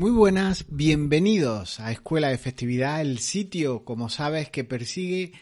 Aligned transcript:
Muy 0.00 0.12
buenas, 0.12 0.64
bienvenidos 0.70 1.78
a 1.78 1.92
Escuela 1.92 2.30
de 2.30 2.38
Festividad, 2.38 3.02
el 3.02 3.18
sitio, 3.18 3.84
como 3.84 4.08
sabes, 4.08 4.48
que 4.48 4.64
persigue 4.64 5.32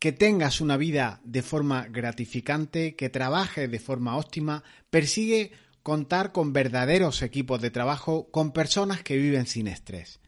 que 0.00 0.10
tengas 0.10 0.60
una 0.60 0.76
vida 0.76 1.20
de 1.22 1.42
forma 1.42 1.86
gratificante, 1.86 2.96
que 2.96 3.08
trabajes 3.08 3.70
de 3.70 3.78
forma 3.78 4.16
óptima, 4.16 4.64
persigue 4.90 5.52
contar 5.84 6.32
con 6.32 6.52
verdaderos 6.52 7.22
equipos 7.22 7.62
de 7.62 7.70
trabajo, 7.70 8.28
con 8.32 8.50
personas 8.50 9.04
que 9.04 9.16
viven 9.16 9.46
sin 9.46 9.68
estrés. 9.68 10.18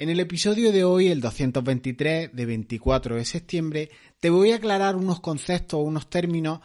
En 0.00 0.08
el 0.08 0.18
episodio 0.18 0.72
de 0.72 0.82
hoy, 0.82 1.06
el 1.06 1.20
223 1.20 2.34
de 2.34 2.46
24 2.46 3.14
de 3.14 3.24
septiembre, 3.24 3.90
te 4.18 4.28
voy 4.28 4.50
a 4.50 4.56
aclarar 4.56 4.96
unos 4.96 5.20
conceptos, 5.20 5.78
unos 5.84 6.10
términos 6.10 6.62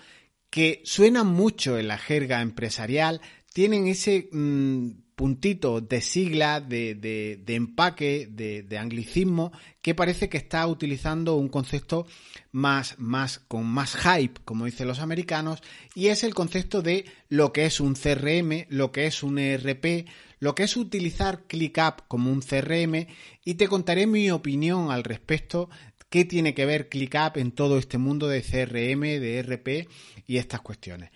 que 0.50 0.81
suenan 0.84 1.27
mucho 1.27 1.77
en 1.77 1.89
la 1.89 2.00
jerga 2.00 2.41
empresarial, 2.41 3.21
tienen 3.54 3.86
ese 3.86 4.29
mm, 4.31 5.03
puntito 5.16 5.82
de 5.82 6.02
sigla, 6.02 6.59
de, 6.61 6.96
de, 6.96 7.56
empaque, 7.56 8.28
de, 8.29 8.64
de, 8.64 8.78
anglicismo, 8.78 9.51
que 9.82 9.96
parece 9.96 10.29
que 10.29 10.38
está 10.38 10.65
utilizando 10.68 11.36
un 11.36 11.50
concepto 11.50 12.07
más, 12.51 12.97
más, 13.00 13.39
con 13.39 13.65
más 13.65 13.96
hype, 13.96 14.41
como 14.46 14.65
dicen 14.65 14.88
los 14.88 15.00
americanos, 15.00 15.61
y 15.96 16.07
es 16.07 16.24
el 16.24 16.33
concepto 16.33 16.82
de 16.82 17.05
lo 17.29 17.54
que 17.54 17.65
es 17.65 17.79
un 17.79 17.96
CRM, 17.96 18.65
lo 18.69 18.91
que 18.91 19.05
es 19.05 19.24
un 19.24 19.39
ERP, 19.39 20.07
lo 20.39 20.55
que 20.55 20.64
es 20.64 20.75
utilizar 20.75 21.43
ClickUp 21.47 22.07
como 22.07 22.32
un 22.32 22.41
CRM, 22.41 23.07
y 23.46 23.54
te 23.55 23.68
contaré 23.68 24.07
mi 24.07 24.32
opinión 24.32 24.91
al 24.91 25.04
respecto 25.04 25.69
qué 26.14 26.25
tiene 26.25 26.54
que 26.54 26.66
ver 26.68 26.89
ClickUp 26.89 27.38
en 27.38 27.52
todo 27.52 27.80
este 27.80 27.97
mundo 27.97 28.27
de 28.27 28.43
CRM, 28.43 29.02
de 29.02 29.38
ERP 29.39 29.89
y 30.27 30.38
estas 30.38 30.61
cuestiones. 30.61 31.10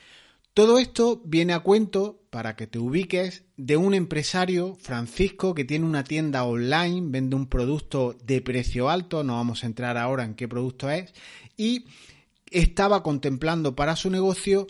Todo 0.57 0.79
esto 0.79 1.21
viene 1.23 1.53
a 1.53 1.59
cuento, 1.59 2.19
para 2.31 2.55
que 2.55 2.65
te 2.65 2.79
ubiques, 2.79 3.43
de 3.57 3.77
un 3.77 3.93
empresario, 3.93 4.75
Francisco, 4.81 5.53
que 5.53 5.65
tiene 5.65 5.85
una 5.85 6.03
tienda 6.03 6.45
online, 6.45 7.09
vende 7.11 7.35
un 7.35 7.45
producto 7.45 8.15
de 8.23 8.41
precio 8.41 8.89
alto, 8.89 9.23
no 9.23 9.35
vamos 9.35 9.63
a 9.63 9.67
entrar 9.67 9.97
ahora 9.97 10.23
en 10.23 10.33
qué 10.33 10.47
producto 10.47 10.89
es, 10.89 11.13
y 11.57 11.85
estaba 12.49 13.03
contemplando 13.03 13.75
para 13.75 13.95
su 13.95 14.09
negocio 14.09 14.65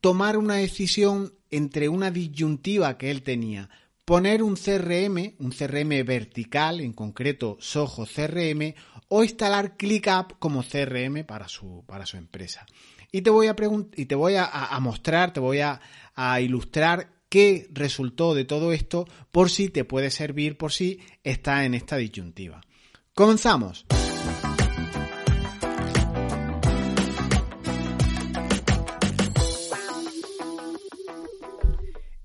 tomar 0.00 0.36
una 0.38 0.54
decisión 0.54 1.32
entre 1.50 1.88
una 1.88 2.12
disyuntiva 2.12 2.96
que 2.96 3.10
él 3.10 3.24
tenía, 3.24 3.68
poner 4.04 4.44
un 4.44 4.54
CRM, 4.54 5.34
un 5.40 5.50
CRM 5.50 6.06
vertical, 6.06 6.80
en 6.80 6.92
concreto 6.92 7.56
Soho 7.58 8.06
CRM, 8.06 8.76
o 9.08 9.24
instalar 9.24 9.76
ClickUp 9.76 10.38
como 10.38 10.62
CRM 10.62 11.24
para 11.24 11.48
su, 11.48 11.82
para 11.84 12.06
su 12.06 12.16
empresa. 12.16 12.64
Y 13.12 13.22
te 13.22 13.30
voy 13.30 13.46
a, 13.46 13.56
y 13.96 14.06
te 14.06 14.14
voy 14.14 14.34
a, 14.36 14.78
mostrar, 14.80 15.32
te 15.32 15.40
voy 15.40 15.60
a, 15.60 15.80
a 16.14 16.40
ilustrar 16.40 17.10
qué 17.28 17.68
resultó 17.72 18.34
de 18.34 18.44
todo 18.44 18.72
esto 18.72 19.06
por 19.32 19.50
si 19.50 19.68
te 19.68 19.84
puede 19.84 20.10
servir, 20.10 20.56
por 20.56 20.72
si 20.72 21.00
está 21.24 21.64
en 21.64 21.74
esta 21.74 21.96
disyuntiva. 21.96 22.60
Comenzamos. 23.14 23.86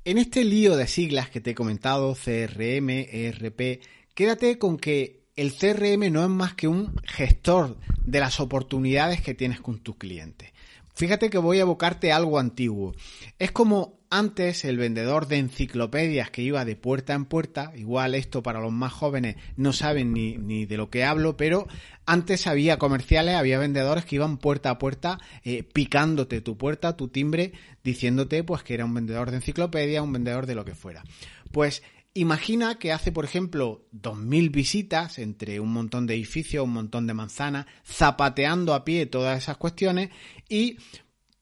En 0.04 0.18
este 0.18 0.44
lío 0.44 0.76
de 0.76 0.88
siglas 0.88 1.30
que 1.30 1.42
te 1.42 1.52
he 1.52 1.56
comentado, 1.56 2.16
CRM, 2.16 2.90
ERP, 2.90 3.82
quédate 4.16 4.58
con 4.58 4.78
que 4.78 5.22
el 5.36 5.54
CRM 5.54 6.12
no 6.12 6.24
es 6.24 6.30
más 6.30 6.56
que 6.56 6.68
un 6.68 6.96
gestor 7.04 7.78
de 8.04 8.20
las 8.20 8.40
oportunidades 8.40 9.22
que 9.22 9.36
tienes 9.36 9.62
con 9.62 9.80
tu 9.80 9.98
cliente. 9.98 10.54
Fíjate 11.02 11.32
que 11.32 11.40
voy 11.40 11.58
a 11.58 11.62
evocarte 11.62 12.12
algo 12.12 12.38
antiguo. 12.38 12.94
Es 13.40 13.52
como 13.52 13.98
antes 14.12 14.64
el 14.66 14.78
vendedor 14.78 15.28
de 15.28 15.40
enciclopedias 15.40 16.30
que 16.30 16.44
iba 16.44 16.64
de 16.64 16.76
puerta 16.76 17.16
en 17.16 17.26
puerta, 17.26 17.72
igual 17.76 18.14
esto 18.14 18.44
para 18.44 18.60
los 18.60 18.72
más 18.72 18.94
jóvenes 18.94 19.36
no 19.58 19.74
saben 19.74 20.14
ni, 20.14 20.38
ni 20.38 20.68
de 20.68 20.78
lo 20.78 20.92
que 20.92 21.04
hablo, 21.04 21.38
pero 21.38 21.68
antes 22.06 22.46
había 22.46 22.78
comerciales, 22.78 23.34
había 23.34 23.58
vendedores 23.58 24.06
que 24.06 24.18
iban 24.18 24.38
puerta 24.38 24.70
a 24.70 24.78
puerta 24.78 25.18
eh, 25.44 25.64
picándote 25.64 26.40
tu 26.40 26.56
puerta, 26.56 26.96
tu 26.96 27.08
timbre, 27.08 27.54
diciéndote 27.84 28.44
pues 28.44 28.62
que 28.62 28.76
era 28.76 28.86
un 28.86 28.94
vendedor 28.94 29.32
de 29.32 29.38
enciclopedia, 29.38 30.04
un 30.04 30.14
vendedor 30.14 30.46
de 30.46 30.54
lo 30.54 30.66
que 30.66 30.76
fuera. 30.76 31.04
Pues 31.52 31.82
Imagina 32.14 32.76
que 32.76 32.92
hace, 32.92 33.14
por 33.14 33.24
ejemplo, 33.24 33.88
2.000 33.94 34.52
visitas 34.52 35.18
entre 35.18 35.62
un 35.62 35.72
montón 35.72 36.08
de 36.08 36.16
edificios, 36.16 36.66
un 36.66 36.74
montón 36.74 37.08
de 37.08 37.14
manzanas, 37.14 37.68
zapateando 37.86 38.74
a 38.74 38.84
pie 38.84 39.06
todas 39.06 39.42
esas 39.42 39.56
cuestiones 39.56 40.10
y 40.50 40.78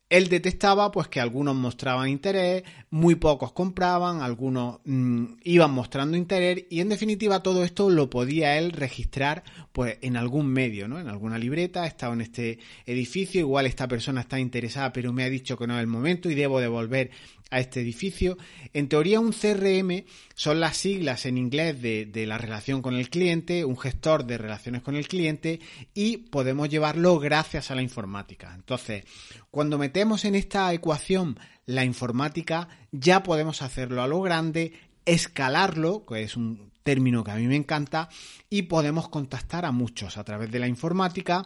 él 0.09 0.27
detectaba 0.27 0.91
pues 0.91 1.07
que 1.07 1.19
algunos 1.19 1.55
mostraban 1.55 2.09
interés, 2.09 2.63
muy 2.89 3.15
pocos 3.15 3.51
compraban, 3.51 4.21
algunos 4.21 4.79
mm, 4.85 5.25
iban 5.43 5.71
mostrando 5.71 6.17
interés 6.17 6.65
y 6.69 6.79
en 6.81 6.89
definitiva 6.89 7.43
todo 7.43 7.63
esto 7.63 7.89
lo 7.89 8.09
podía 8.09 8.57
él 8.57 8.71
registrar 8.71 9.43
pues 9.71 9.99
en 10.01 10.17
algún 10.17 10.47
medio, 10.47 10.87
¿no? 10.87 10.99
En 10.99 11.07
alguna 11.07 11.37
libreta, 11.37 11.85
he 11.85 11.87
estado 11.87 12.13
en 12.13 12.21
este 12.21 12.57
edificio, 12.87 13.39
igual 13.39 13.67
esta 13.67 13.87
persona 13.87 14.21
está 14.21 14.39
interesada 14.39 14.91
pero 14.91 15.13
me 15.13 15.23
ha 15.23 15.29
dicho 15.29 15.57
que 15.57 15.67
no 15.67 15.75
es 15.75 15.81
el 15.81 15.87
momento 15.87 16.29
y 16.29 16.35
debo 16.35 16.59
devolver 16.59 17.11
a 17.49 17.59
este 17.59 17.81
edificio. 17.81 18.37
En 18.73 18.89
teoría 18.89 19.19
un 19.19 19.31
CRM 19.31 20.05
son 20.35 20.59
las 20.59 20.77
siglas 20.77 21.25
en 21.25 21.37
inglés 21.37 21.81
de, 21.81 22.05
de, 22.05 22.25
la 22.25 22.37
relación 22.37 22.81
con 22.81 22.95
el 22.95 23.09
cliente, 23.09 23.65
un 23.65 23.77
gestor 23.77 24.25
de 24.25 24.37
relaciones 24.37 24.81
con 24.81 24.95
el 24.95 25.07
cliente 25.07 25.59
y 25.93 26.17
podemos 26.17 26.69
llevarlo 26.69 27.19
gracias 27.19 27.71
a 27.71 27.75
la 27.75 27.81
informática. 27.81 28.53
Entonces, 28.55 29.03
cuando 29.51 29.77
metemos 29.77 30.25
en 30.25 30.35
esta 30.35 30.71
ecuación 30.73 31.39
la 31.65 31.85
informática, 31.85 32.67
ya 32.91 33.23
podemos 33.23 33.61
hacerlo 33.61 34.01
a 34.01 34.07
lo 34.07 34.21
grande, 34.21 34.73
escalarlo, 35.05 36.05
que 36.05 36.23
es 36.23 36.35
un 36.35 36.71
término 36.83 37.23
que 37.23 37.31
a 37.31 37.35
mí 37.35 37.47
me 37.47 37.55
encanta, 37.55 38.09
y 38.49 38.63
podemos 38.63 39.09
contactar 39.09 39.65
a 39.65 39.71
muchos 39.71 40.17
a 40.17 40.23
través 40.23 40.51
de 40.51 40.59
la 40.59 40.67
informática, 40.67 41.45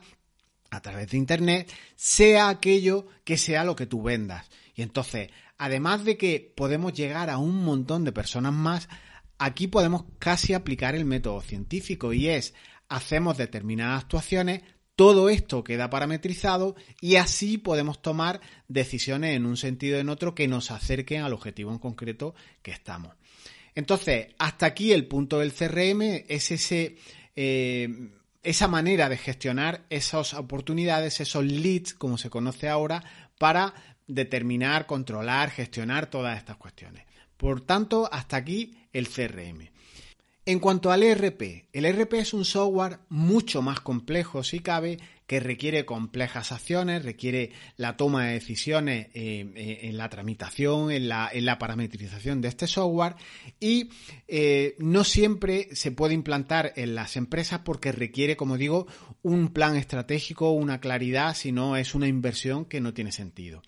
a 0.70 0.82
través 0.82 1.12
de 1.12 1.18
Internet, 1.18 1.72
sea 1.96 2.50
aquello 2.50 3.08
que 3.24 3.38
sea 3.38 3.64
lo 3.64 3.76
que 3.76 3.86
tú 3.86 4.02
vendas. 4.02 4.50
Y 4.76 4.82
entonces, 4.82 5.30
además 5.64 6.04
de 6.04 6.18
que 6.18 6.52
podemos 6.58 6.92
llegar 6.92 7.30
a 7.30 7.38
un 7.38 7.64
montón 7.64 8.04
de 8.04 8.12
personas 8.12 8.52
más, 8.52 8.90
aquí 9.38 9.68
podemos 9.68 10.04
casi 10.20 10.54
aplicar 10.54 10.94
el 10.94 11.06
método 11.06 11.40
científico 11.40 12.12
y 12.12 12.28
es 12.28 12.54
hacemos 12.90 13.38
determinadas 13.38 14.04
actuaciones, 14.04 14.62
todo 14.98 15.30
esto 15.30 15.64
queda 15.64 15.90
parametrizado 15.90 16.76
y 17.00 17.16
así 17.16 17.58
podemos 17.58 18.02
tomar 18.02 18.42
decisiones 18.68 19.38
en 19.38 19.46
un 19.46 19.56
sentido 19.56 20.00
o 20.00 20.02
en 20.02 20.10
otro 20.10 20.36
que 20.36 20.50
nos 20.50 20.70
acerquen 20.70 21.22
al 21.22 21.32
objetivo 21.32 21.72
en 21.72 21.80
concreto 21.80 22.36
que 22.62 22.72
estamos. 22.72 23.16
Entonces, 23.74 24.36
hasta 24.40 24.66
aquí 24.66 24.92
el 24.92 25.08
punto 25.08 25.40
del 25.40 25.54
CRM 25.54 26.26
es 26.28 26.52
ese, 26.52 26.98
eh, 27.38 28.12
esa 28.44 28.68
manera 28.68 29.08
de 29.08 29.16
gestionar 29.16 29.86
esas 29.90 30.34
oportunidades, 30.34 31.22
esos 31.22 31.46
leads, 31.46 31.94
como 31.94 32.18
se 32.18 32.30
conoce 32.30 32.68
ahora, 32.68 33.02
para 33.38 33.74
determinar, 34.08 34.86
controlar, 34.86 35.50
gestionar 35.50 36.08
todas 36.08 36.38
estas 36.38 36.58
cuestiones. 36.58 37.06
Por 37.38 37.62
tanto, 37.62 38.10
hasta 38.12 38.38
aquí 38.38 38.78
el 38.94 39.08
CRM. 39.08 39.70
En 40.46 40.60
cuanto 40.60 40.92
al 40.92 41.04
ERP, 41.04 41.70
el 41.72 41.86
ERP 41.86 42.16
es 42.16 42.34
un 42.34 42.44
software 42.44 43.00
mucho 43.08 43.62
más 43.62 43.80
complejo, 43.80 44.44
si 44.44 44.60
cabe, 44.60 45.00
que 45.26 45.40
requiere 45.40 45.86
complejas 45.86 46.52
acciones, 46.52 47.06
requiere 47.06 47.52
la 47.78 47.96
toma 47.96 48.26
de 48.26 48.34
decisiones 48.34 49.08
eh, 49.14 49.50
eh, 49.56 49.80
en 49.84 49.98
la 49.98 50.10
tramitación, 50.10 50.92
en 50.92 51.08
la, 51.08 51.58
parametrización 51.58 52.42
de 52.42 52.50
este 52.50 52.68
software 52.68 53.16
y 53.62 53.90
eh, 54.28 54.76
no 54.80 55.06
siempre 55.06 55.70
se 55.72 55.92
puede 55.92 56.14
implantar 56.14 56.74
en 56.76 56.94
las 56.94 57.16
empresas 57.16 57.60
porque 57.60 57.94
requiere, 57.94 58.36
como 58.36 58.58
digo, 58.58 58.86
un 59.22 59.48
plan 59.48 59.78
estratégico, 59.78 60.52
una 60.52 60.82
claridad, 60.82 61.36
si 61.38 61.54
no 61.54 61.78
es 61.78 61.96
una 61.96 62.10
inversión 62.10 62.66
que 62.66 62.82
no 62.82 62.94
tiene 62.94 63.14
sentido. 63.14 63.62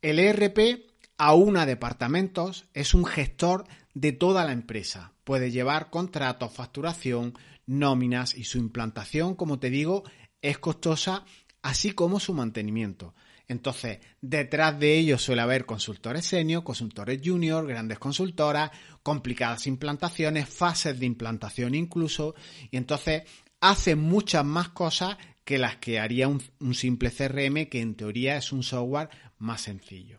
El 0.00 0.18
ERP 0.18 0.86
aúna 1.18 1.66
departamentos, 1.66 2.64
es 2.72 2.94
un 2.94 3.04
gestor 3.04 3.64
de 3.92 4.12
toda 4.12 4.46
la 4.46 4.52
empresa. 4.52 5.12
Puede 5.30 5.52
llevar 5.52 5.90
contratos, 5.90 6.52
facturación, 6.52 7.38
nóminas 7.64 8.34
y 8.34 8.42
su 8.42 8.58
implantación, 8.58 9.36
como 9.36 9.60
te 9.60 9.70
digo, 9.70 10.02
es 10.42 10.58
costosa, 10.58 11.24
así 11.62 11.92
como 11.92 12.18
su 12.18 12.34
mantenimiento. 12.34 13.14
Entonces, 13.46 14.00
detrás 14.20 14.80
de 14.80 14.98
ello 14.98 15.18
suele 15.18 15.42
haber 15.42 15.66
consultores 15.66 16.26
senior, 16.26 16.64
consultores 16.64 17.20
junior, 17.24 17.64
grandes 17.64 18.00
consultoras, 18.00 18.72
complicadas 19.04 19.68
implantaciones, 19.68 20.48
fases 20.48 20.98
de 20.98 21.06
implantación 21.06 21.76
incluso, 21.76 22.34
y 22.72 22.76
entonces 22.76 23.22
hace 23.60 23.94
muchas 23.94 24.44
más 24.44 24.70
cosas 24.70 25.16
que 25.44 25.58
las 25.58 25.76
que 25.76 26.00
haría 26.00 26.26
un, 26.26 26.42
un 26.58 26.74
simple 26.74 27.12
CRM, 27.12 27.66
que 27.66 27.80
en 27.80 27.94
teoría 27.94 28.36
es 28.36 28.50
un 28.50 28.64
software 28.64 29.10
más 29.38 29.60
sencillo. 29.60 30.18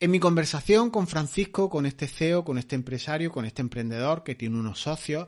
En 0.00 0.12
mi 0.12 0.20
conversación 0.20 0.90
con 0.90 1.08
Francisco, 1.08 1.68
con 1.68 1.84
este 1.84 2.06
CEO, 2.06 2.44
con 2.44 2.56
este 2.56 2.76
empresario, 2.76 3.32
con 3.32 3.44
este 3.44 3.62
emprendedor 3.62 4.22
que 4.22 4.36
tiene 4.36 4.56
unos 4.56 4.80
socios, 4.80 5.26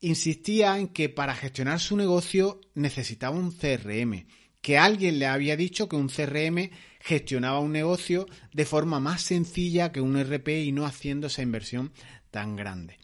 insistía 0.00 0.76
en 0.78 0.88
que 0.88 1.08
para 1.08 1.34
gestionar 1.34 1.80
su 1.80 1.96
negocio 1.96 2.60
necesitaba 2.74 3.38
un 3.38 3.50
CRM, 3.50 4.26
que 4.60 4.76
alguien 4.76 5.18
le 5.18 5.26
había 5.26 5.56
dicho 5.56 5.88
que 5.88 5.96
un 5.96 6.08
CRM 6.08 6.68
gestionaba 7.00 7.60
un 7.60 7.72
negocio 7.72 8.26
de 8.52 8.66
forma 8.66 9.00
más 9.00 9.22
sencilla 9.22 9.90
que 9.90 10.02
un 10.02 10.18
ERP 10.18 10.48
y 10.48 10.72
no 10.72 10.84
haciendo 10.84 11.28
esa 11.28 11.40
inversión 11.40 11.90
tan 12.30 12.56
grande. 12.56 12.98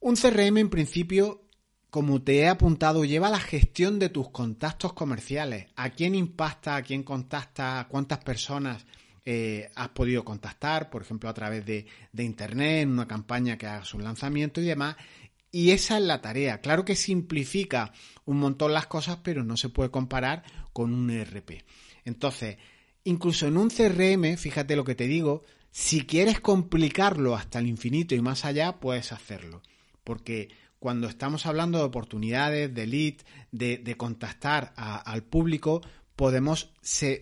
Un 0.00 0.16
CRM 0.16 0.58
en 0.58 0.70
principio 0.70 1.42
como 1.90 2.20
te 2.20 2.40
he 2.40 2.48
apuntado, 2.48 3.04
lleva 3.04 3.30
la 3.30 3.38
gestión 3.38 4.00
de 4.00 4.10
tus 4.10 4.28
contactos 4.30 4.92
comerciales. 4.92 5.68
¿A 5.76 5.90
quién 5.90 6.14
impacta? 6.14 6.76
¿A 6.76 6.82
quién 6.82 7.04
contacta? 7.04 7.80
¿A 7.80 7.88
cuántas 7.88 8.18
personas 8.18 8.84
eh, 9.26 9.70
has 9.74 9.88
podido 9.90 10.24
contactar? 10.24 10.88
Por 10.88 11.02
ejemplo, 11.02 11.28
a 11.28 11.34
través 11.34 11.66
de, 11.66 11.86
de 12.12 12.24
Internet, 12.24 12.84
en 12.84 12.90
una 12.90 13.06
campaña 13.06 13.58
que 13.58 13.66
hagas 13.66 13.92
un 13.92 14.04
lanzamiento 14.04 14.60
y 14.60 14.64
demás. 14.64 14.96
Y 15.50 15.72
esa 15.72 15.98
es 15.98 16.04
la 16.04 16.22
tarea. 16.22 16.60
Claro 16.60 16.84
que 16.84 16.96
simplifica 16.96 17.92
un 18.24 18.38
montón 18.38 18.72
las 18.72 18.86
cosas, 18.86 19.18
pero 19.22 19.44
no 19.44 19.56
se 19.56 19.68
puede 19.68 19.90
comparar 19.90 20.44
con 20.72 20.94
un 20.94 21.10
ERP. 21.10 21.64
Entonces, 22.04 22.56
incluso 23.04 23.46
en 23.46 23.56
un 23.56 23.68
CRM, 23.68 24.36
fíjate 24.36 24.76
lo 24.76 24.84
que 24.84 24.94
te 24.94 25.06
digo, 25.06 25.44
si 25.70 26.06
quieres 26.06 26.40
complicarlo 26.40 27.34
hasta 27.34 27.58
el 27.58 27.66
infinito 27.66 28.14
y 28.14 28.20
más 28.20 28.44
allá, 28.44 28.80
puedes 28.80 29.12
hacerlo. 29.12 29.62
Porque 30.04 30.48
cuando 30.78 31.08
estamos 31.08 31.46
hablando 31.46 31.78
de 31.78 31.84
oportunidades, 31.84 32.72
de 32.72 32.86
lead, 32.86 33.14
de, 33.50 33.96
contactar 33.96 34.72
al 34.76 35.22
público, 35.22 35.82
podemos 36.16 36.72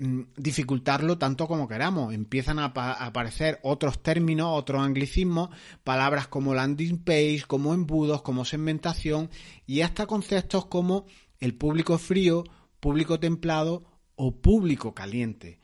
mm, 0.00 0.20
dificultarlo 0.36 1.18
tanto 1.18 1.48
como 1.48 1.68
queramos. 1.68 2.14
Empiezan 2.14 2.60
a, 2.60 2.66
aparecer 2.66 3.58
otros 3.62 4.02
términos, 4.02 4.48
otros 4.52 4.82
anglicismos, 4.82 5.50
palabras 5.82 6.28
como 6.28 6.54
landing 6.54 6.98
page, 6.98 7.42
como 7.46 7.74
embudos, 7.74 8.22
como 8.22 8.44
segmentación 8.44 9.30
y 9.66 9.82
hasta 9.82 10.06
conceptos 10.06 10.66
como 10.66 11.06
el 11.40 11.54
público 11.54 11.98
frío, 11.98 12.44
público 12.78 13.18
templado 13.18 13.84
o 14.14 14.40
público 14.40 14.94
caliente. 14.94 15.58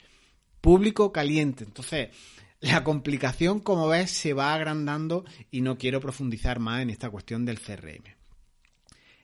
Público 0.61 1.12
caliente. 1.12 1.65
Entonces, 1.65 2.09
la 2.59 2.83
complicación, 2.85 3.61
como 3.61 3.88
ves, 3.88 4.11
se 4.11 4.35
va 4.35 4.53
agrandando 4.53 5.25
y 5.50 5.61
no 5.61 5.79
quiero 5.79 6.00
profundizar 6.00 6.59
más 6.59 6.83
en 6.83 6.91
esta 6.91 7.09
cuestión 7.09 7.47
del 7.47 7.61
CRM. 7.61 8.05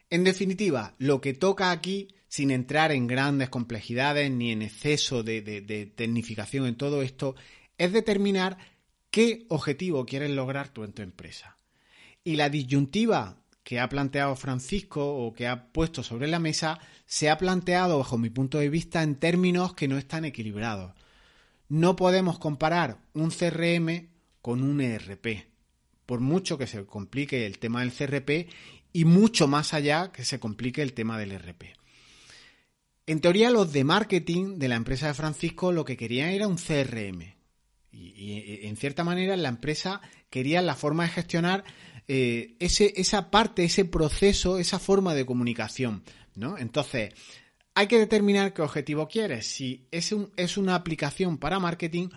En 0.09 0.23
definitiva, 0.23 0.95
lo 0.99 1.21
que 1.21 1.35
toca 1.35 1.73
aquí, 1.73 2.09
sin 2.29 2.51
entrar 2.51 2.93
en 2.93 3.07
grandes 3.07 3.49
complejidades 3.49 4.31
ni 4.31 4.53
en 4.53 4.63
exceso 4.63 5.23
de, 5.23 5.93
tecnificación 5.95 6.67
en 6.67 6.77
todo 6.77 7.03
esto, 7.03 7.35
es 7.79 7.93
determinar 7.93 8.59
qué 9.11 9.47
objetivo 9.49 10.07
quieres 10.07 10.31
lograr 10.31 10.69
tú 10.69 10.85
en 10.85 10.93
tu 10.93 11.03
empresa. 11.03 11.57
Y 12.25 12.37
la 12.37 12.49
disyuntiva 12.49 13.39
que 13.63 13.81
ha 13.81 13.89
planteado 13.89 14.37
Francisco 14.37 15.05
o 15.05 15.33
que 15.33 15.47
ha 15.47 15.73
puesto 15.73 16.03
sobre 16.03 16.29
la 16.29 16.39
mesa 16.39 16.79
se 17.05 17.31
ha 17.31 17.39
planteado, 17.39 17.99
bajo 17.99 18.19
mi 18.19 18.31
punto 18.31 18.59
de 18.59 18.69
vista, 18.69 19.03
en 19.03 19.17
términos 19.17 19.75
que 19.75 19.89
no 19.89 19.99
están 19.99 20.25
equilibrados. 20.25 20.95
No 21.69 21.97
podemos 21.97 22.39
comparar 22.39 22.99
un 23.13 23.31
CRM 23.31 24.09
con 24.41 24.63
un 24.63 24.81
ERP, 24.81 25.49
por 26.07 26.21
mucho 26.21 26.57
que 26.59 26.69
se 26.69 26.87
complique 26.87 27.47
el 27.47 27.59
tema 27.59 27.81
del 27.81 27.93
CRP 27.93 28.49
y 28.93 29.05
mucho 29.05 29.49
más 29.49 29.75
allá 29.75 30.13
que 30.13 30.25
se 30.25 30.39
complique 30.39 30.83
el 30.83 30.93
tema 30.93 31.19
del 31.19 31.33
ERP. 31.33 31.77
En 33.07 33.21
teoría, 33.21 33.51
los 33.51 33.73
de 33.73 33.85
marketing 33.85 34.59
de 34.59 34.69
la 34.69 34.75
empresa 34.75 35.07
de 35.07 35.15
Francisco 35.15 35.71
lo 35.71 35.85
que 35.85 35.97
querían 35.97 36.31
era 36.31 36.49
un 36.49 36.57
CRM. 36.57 37.37
Y, 37.93 38.67
en 38.67 38.77
cierta 38.77 39.05
manera 39.05 39.37
la 39.37 39.49
empresa 39.49 40.01
quería 40.29 40.61
la 40.61 40.75
forma 40.75 41.05
de 41.05 41.11
gestionar 41.11 41.65
eh, 42.09 42.57
ese, 42.59 42.93
esa 42.97 43.31
parte, 43.31 43.65
ese 43.65 43.85
proceso, 43.85 44.59
esa 44.59 44.79
forma 44.79 45.15
de 45.15 45.25
comunicación. 45.25 46.03
¿no? 46.35 46.59
Entonces, 46.59 47.15
hay 47.75 47.87
que 47.87 47.99
determinar 47.99 48.53
qué 48.53 48.63
objetivo 48.63 49.09
quieres, 49.09 49.47
si 49.47 49.87
es, 49.91 50.15
es 50.37 50.57
una 50.57 50.75
aplicación 50.75 51.39
para 51.39 51.61
marketing 51.61 52.09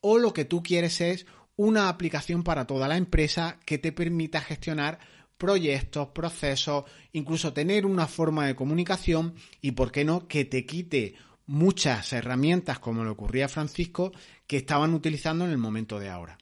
o 0.00 0.18
lo 0.18 0.32
que 0.32 0.44
tú 0.44 0.62
quieres 0.62 1.00
es 1.00 1.26
una 1.56 1.88
aplicación 1.88 2.42
para 2.42 2.66
toda 2.66 2.88
la 2.88 2.96
empresa 2.96 3.60
que 3.64 3.78
te 3.78 3.92
permita 3.92 4.40
gestionar 4.40 4.98
proyectos, 5.42 6.06
procesos, 6.14 6.84
incluso 7.12 7.52
tener 7.52 7.84
una 7.84 8.06
forma 8.06 8.46
de 8.46 8.54
comunicación 8.54 9.34
y, 9.60 9.72
¿por 9.72 9.90
qué 9.90 10.04
no?, 10.04 10.28
que 10.28 10.44
te 10.44 10.64
quite 10.64 11.16
muchas 11.46 12.12
herramientas, 12.12 12.78
como 12.78 13.02
le 13.02 13.10
ocurría 13.10 13.46
a 13.46 13.48
Francisco, 13.48 14.12
que 14.46 14.58
estaban 14.58 14.94
utilizando 14.94 15.44
en 15.44 15.50
el 15.50 15.58
momento 15.58 15.98
de 15.98 16.10
ahora. 16.10 16.38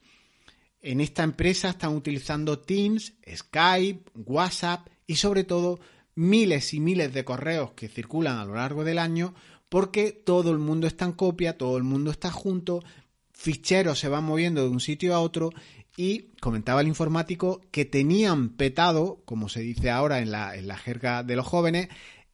En 0.82 1.00
esta 1.00 1.22
empresa 1.22 1.70
están 1.70 1.96
utilizando 1.96 2.58
Teams, 2.58 3.14
Skype, 3.26 4.10
WhatsApp 4.16 4.86
y 5.06 5.16
sobre 5.16 5.44
todo 5.44 5.80
miles 6.14 6.74
y 6.74 6.80
miles 6.80 7.14
de 7.14 7.24
correos 7.24 7.70
que 7.72 7.88
circulan 7.88 8.36
a 8.36 8.44
lo 8.44 8.56
largo 8.56 8.84
del 8.84 8.98
año 8.98 9.34
porque 9.70 10.12
todo 10.12 10.50
el 10.50 10.58
mundo 10.58 10.86
está 10.86 11.06
en 11.06 11.12
copia, 11.12 11.56
todo 11.56 11.78
el 11.78 11.84
mundo 11.84 12.10
está 12.10 12.30
junto, 12.30 12.84
ficheros 13.32 13.98
se 13.98 14.08
van 14.08 14.24
moviendo 14.24 14.62
de 14.62 14.68
un 14.68 14.80
sitio 14.80 15.14
a 15.14 15.20
otro 15.20 15.52
y 15.96 16.30
comentaba 16.40 16.80
el 16.80 16.88
informático 16.88 17.60
que 17.70 17.84
tenían 17.84 18.50
petado, 18.50 19.22
como 19.24 19.48
se 19.48 19.60
dice 19.60 19.90
ahora 19.90 20.20
en 20.20 20.30
la, 20.30 20.56
en 20.56 20.68
la 20.68 20.76
jerga 20.76 21.22
de 21.22 21.36
los 21.36 21.46
jóvenes, 21.46 21.88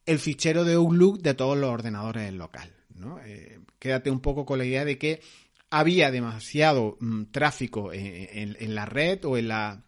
el 0.05 0.19
fichero 0.19 0.63
de 0.63 0.75
Outlook 0.75 1.21
de 1.21 1.33
todos 1.33 1.57
los 1.57 1.69
ordenadores 1.69 2.23
del 2.23 2.37
local. 2.37 2.71
Eh, 3.25 3.59
quédate 3.79 4.09
un 4.09 4.21
poco 4.21 4.45
con 4.45 4.57
la 4.57 4.65
idea 4.65 4.85
de 4.85 4.97
que 4.97 5.21
había 5.69 6.11
demasiado 6.11 6.97
mm, 6.99 7.25
tráfico 7.25 7.91
en, 7.93 8.75
la 8.75 8.85
red 8.85 9.23
o 9.25 9.37
en 9.37 9.49
la, 9.49 9.83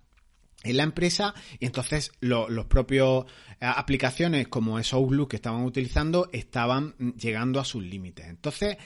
empresa 0.64 1.34
y 1.58 1.66
entonces 1.66 2.12
los 2.20 2.66
propios 2.66 3.26
eh, 3.62 3.66
aplicaciones 3.66 4.50
como 4.50 4.78
esos 4.78 4.94
Outlook 4.94 5.30
que 5.30 5.36
estaban 5.38 5.64
utilizando 5.64 6.30
estaban 6.34 6.96
llegando 7.18 7.60
a 7.60 7.66
sus 7.66 7.84
límites. 7.84 8.28
Entonces, 8.28 8.78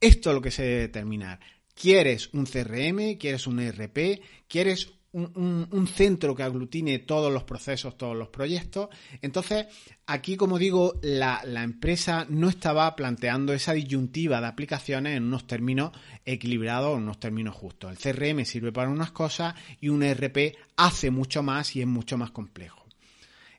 esto 0.00 0.30
es 0.30 0.34
lo 0.34 0.40
que 0.40 0.50
se 0.50 0.62
debe 0.62 0.80
determinar. 0.82 1.40
¿Quieres 1.78 2.30
un 2.32 2.46
CRM? 2.46 3.16
¿Quieres 3.18 3.46
un 3.46 3.60
ERP? 3.60 4.20
¿Quieres 4.48 4.96
un, 5.16 5.88
centro 5.88 6.34
que 6.34 6.42
aglutine 6.42 6.98
todos 6.98 7.32
los 7.32 7.44
procesos, 7.44 7.96
todos 7.96 8.16
los 8.16 8.28
proyectos. 8.28 8.88
Entonces, 9.22 9.66
aquí, 10.06 10.36
como 10.36 10.58
digo, 10.58 10.98
la, 11.02 11.40
empresa 11.62 12.26
no 12.28 12.48
estaba 12.48 12.94
planteando 12.94 13.54
esa 13.54 13.72
disyuntiva 13.72 14.40
de 14.40 14.46
aplicaciones 14.46 15.16
en 15.16 15.24
unos 15.24 15.46
términos 15.46 15.92
equilibrados, 16.24 16.96
en 16.96 17.04
unos 17.04 17.18
términos 17.18 17.54
justos. 17.54 17.92
El 17.92 17.98
CRM 17.98 18.44
sirve 18.44 18.72
para 18.72 18.90
unas 18.90 19.12
cosas 19.12 19.54
y 19.80 19.88
un 19.88 20.02
ERP 20.02 20.56
hace 20.76 21.10
mucho 21.10 21.42
más 21.42 21.74
y 21.76 21.80
es 21.80 21.86
mucho 21.86 22.18
más 22.18 22.30
complejo. 22.30 22.84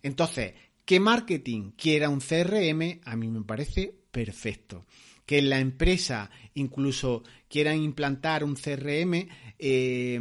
Entonces, 0.04 0.54
que 0.86 1.00
marketing 1.00 1.72
quiera 1.72 2.10
un 2.10 2.20
CRM, 2.20 3.02
a 3.04 3.16
mí 3.16 3.28
me 3.30 3.42
parece 3.42 3.94
perfecto. 4.12 4.86
Que 5.28 5.44
la 5.44 5.60
empresa 5.60 6.32
incluso 6.56 7.22
quiera 7.48 7.76
implantar 7.76 8.44
un 8.44 8.56
CRM, 8.56 9.28
eh, 9.60 10.20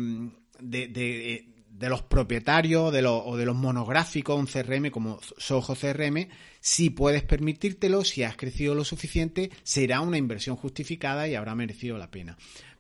de, 0.60 1.88
los 1.88 2.02
propietarios 2.02 2.92
de 2.92 3.06
o 3.06 3.36
de 3.36 3.46
los 3.46 3.56
monográficos, 3.56 4.38
un 4.38 4.46
CRM 4.46 4.90
como 4.90 5.18
Soho 5.38 5.74
CRM, 5.74 6.28
si 6.60 6.90
puedes 6.90 7.22
permitírtelo, 7.22 8.04
si 8.04 8.22
has 8.22 8.36
crecido 8.36 8.74
lo 8.74 8.84
suficiente, 8.84 9.50
será 9.62 10.00
una 10.00 10.18
inversión 10.18 10.56
justificada 10.56 11.28
y 11.28 11.34
habrá 11.34 11.54
merecido 11.54 11.96
la 11.96 12.10
pena. 12.10 12.36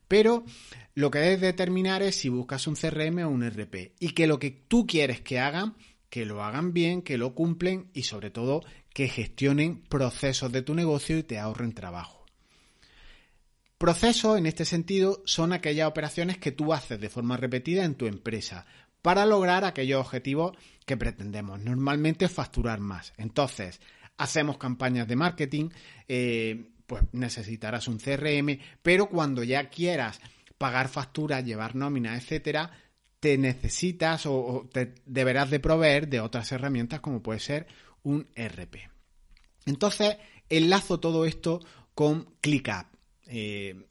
Pero 0.08 0.44
lo 0.94 1.10
que 1.10 1.18
debes 1.18 1.40
determinar 1.40 2.02
es 2.02 2.16
si 2.16 2.28
buscas 2.28 2.66
un 2.66 2.76
CRM 2.76 3.18
o 3.24 3.28
un 3.28 3.48
RP 3.48 3.92
y 3.98 4.10
que 4.10 4.26
lo 4.26 4.38
que 4.38 4.50
tú 4.50 4.86
quieres 4.86 5.20
que 5.20 5.40
hagan, 5.40 5.76
que 6.08 6.24
lo 6.24 6.42
hagan 6.42 6.72
bien, 6.72 7.02
que 7.02 7.18
lo 7.18 7.34
cumplen 7.34 7.90
y 7.92 8.04
sobre 8.04 8.30
todo 8.30 8.64
que 8.94 9.08
gestionen 9.08 9.82
procesos 9.82 10.52
de 10.52 10.62
tu 10.62 10.74
negocio 10.74 11.18
y 11.18 11.22
te 11.22 11.38
ahorren 11.38 11.74
trabajo. 11.74 12.15
Procesos, 13.78 14.38
en 14.38 14.46
este 14.46 14.64
sentido, 14.64 15.22
son 15.26 15.52
aquellas 15.52 15.88
operaciones 15.88 16.38
que 16.38 16.52
tú 16.52 16.72
haces 16.72 16.98
de 16.98 17.10
forma 17.10 17.36
repetida 17.36 17.84
en 17.84 17.94
tu 17.94 18.06
empresa 18.06 18.64
para 19.02 19.26
lograr 19.26 19.64
aquellos 19.64 20.00
objetivos 20.00 20.56
que 20.86 20.96
pretendemos. 20.96 21.60
Normalmente 21.60 22.28
facturar 22.28 22.80
más. 22.80 23.12
Entonces, 23.18 23.80
hacemos 24.16 24.56
campañas 24.56 25.06
de 25.06 25.16
marketing, 25.16 25.68
eh, 26.08 26.70
pues 26.86 27.02
necesitarás 27.12 27.86
un 27.88 27.98
CRM, 27.98 28.58
pero 28.82 29.08
cuando 29.08 29.42
ya 29.42 29.68
quieras 29.68 30.20
pagar 30.56 30.88
facturas, 30.88 31.44
llevar 31.44 31.74
nóminas, 31.74 32.22
etcétera, 32.22 32.70
te 33.20 33.36
necesitas 33.36 34.24
o, 34.26 34.68
te 34.72 34.94
deberás 35.04 35.50
de 35.50 35.60
proveer 35.60 36.08
de 36.08 36.20
otras 36.20 36.50
herramientas 36.52 37.00
como 37.00 37.22
puede 37.22 37.40
ser 37.40 37.66
un 38.02 38.26
RP. 38.36 38.88
Entonces, 39.66 40.16
enlazo 40.48 41.00
todo 41.00 41.26
esto 41.26 41.60
con 41.94 42.34
ClickUp. 42.40 42.95
Eh, 43.28 43.86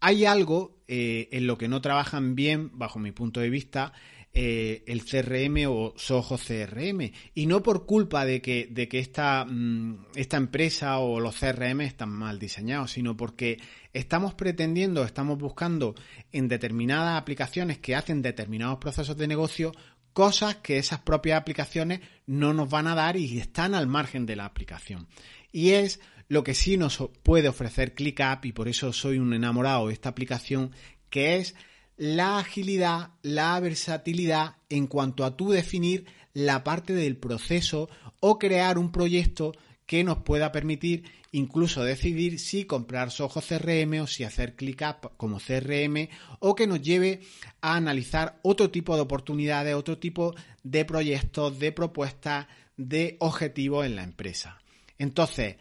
hay 0.00 0.24
algo 0.24 0.78
eh, 0.88 1.28
en 1.32 1.46
lo 1.46 1.58
que 1.58 1.68
no 1.68 1.80
trabajan 1.80 2.34
bien, 2.34 2.70
bajo 2.72 2.98
mi 2.98 3.12
punto 3.12 3.40
de 3.40 3.50
vista, 3.50 3.92
eh, 4.32 4.84
el 4.86 5.04
CRM 5.04 5.66
o 5.68 5.92
Soho 5.96 6.38
CRM. 6.38 7.12
Y 7.34 7.46
no 7.46 7.62
por 7.62 7.84
culpa 7.84 8.24
de 8.24 8.40
que, 8.40 8.68
de 8.70 8.88
que 8.88 8.98
esta, 8.98 9.44
mm, 9.44 10.06
esta 10.14 10.36
empresa 10.36 10.98
o 10.98 11.20
los 11.20 11.36
CRM 11.36 11.80
están 11.82 12.10
mal 12.10 12.38
diseñados, 12.38 12.92
sino 12.92 13.16
porque 13.16 13.60
estamos 13.92 14.34
pretendiendo, 14.34 15.04
estamos 15.04 15.36
buscando 15.36 15.94
en 16.32 16.48
determinadas 16.48 17.20
aplicaciones 17.20 17.78
que 17.78 17.96
hacen 17.96 18.22
determinados 18.22 18.78
procesos 18.78 19.16
de 19.16 19.26
negocio 19.26 19.72
cosas 20.12 20.56
que 20.56 20.78
esas 20.78 21.00
propias 21.00 21.40
aplicaciones 21.40 22.00
no 22.26 22.52
nos 22.52 22.68
van 22.68 22.86
a 22.86 22.94
dar 22.94 23.16
y 23.16 23.38
están 23.38 23.74
al 23.74 23.86
margen 23.86 24.26
de 24.26 24.36
la 24.36 24.44
aplicación. 24.44 25.08
Y 25.52 25.70
es 25.70 26.00
lo 26.30 26.44
que 26.44 26.54
sí 26.54 26.76
nos 26.76 27.02
puede 27.24 27.48
ofrecer 27.48 27.92
ClickUp, 27.92 28.44
y 28.44 28.52
por 28.52 28.68
eso 28.68 28.92
soy 28.92 29.18
un 29.18 29.34
enamorado 29.34 29.88
de 29.88 29.94
esta 29.94 30.10
aplicación, 30.10 30.70
que 31.10 31.38
es 31.38 31.56
la 31.96 32.38
agilidad, 32.38 33.10
la 33.22 33.58
versatilidad 33.58 34.54
en 34.68 34.86
cuanto 34.86 35.24
a 35.24 35.36
tú 35.36 35.50
definir 35.50 36.06
la 36.32 36.62
parte 36.62 36.92
del 36.92 37.16
proceso 37.16 37.90
o 38.20 38.38
crear 38.38 38.78
un 38.78 38.92
proyecto 38.92 39.52
que 39.86 40.04
nos 40.04 40.18
pueda 40.18 40.52
permitir 40.52 41.02
incluso 41.32 41.82
decidir 41.82 42.38
si 42.38 42.64
comprar 42.64 43.10
Soho 43.10 43.40
CRM 43.40 44.00
o 44.00 44.06
si 44.06 44.22
hacer 44.22 44.54
ClickUp 44.54 45.16
como 45.16 45.40
CRM 45.40 46.08
o 46.38 46.54
que 46.54 46.68
nos 46.68 46.80
lleve 46.80 47.22
a 47.60 47.74
analizar 47.74 48.38
otro 48.42 48.70
tipo 48.70 48.94
de 48.94 49.02
oportunidades, 49.02 49.74
otro 49.74 49.98
tipo 49.98 50.36
de 50.62 50.84
proyectos, 50.84 51.58
de 51.58 51.72
propuestas, 51.72 52.46
de 52.76 53.16
objetivos 53.18 53.84
en 53.84 53.96
la 53.96 54.04
empresa. 54.04 54.62
Entonces, 54.96 55.56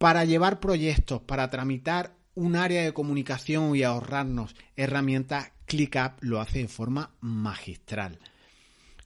para 0.00 0.24
llevar 0.24 0.60
proyectos, 0.60 1.20
para 1.20 1.50
tramitar 1.50 2.16
un 2.34 2.56
área 2.56 2.82
de 2.82 2.94
comunicación 2.94 3.76
y 3.76 3.82
ahorrarnos 3.82 4.56
herramientas, 4.74 5.52
ClickUp 5.66 6.12
lo 6.22 6.40
hace 6.40 6.60
de 6.60 6.68
forma 6.68 7.10
magistral. 7.20 8.18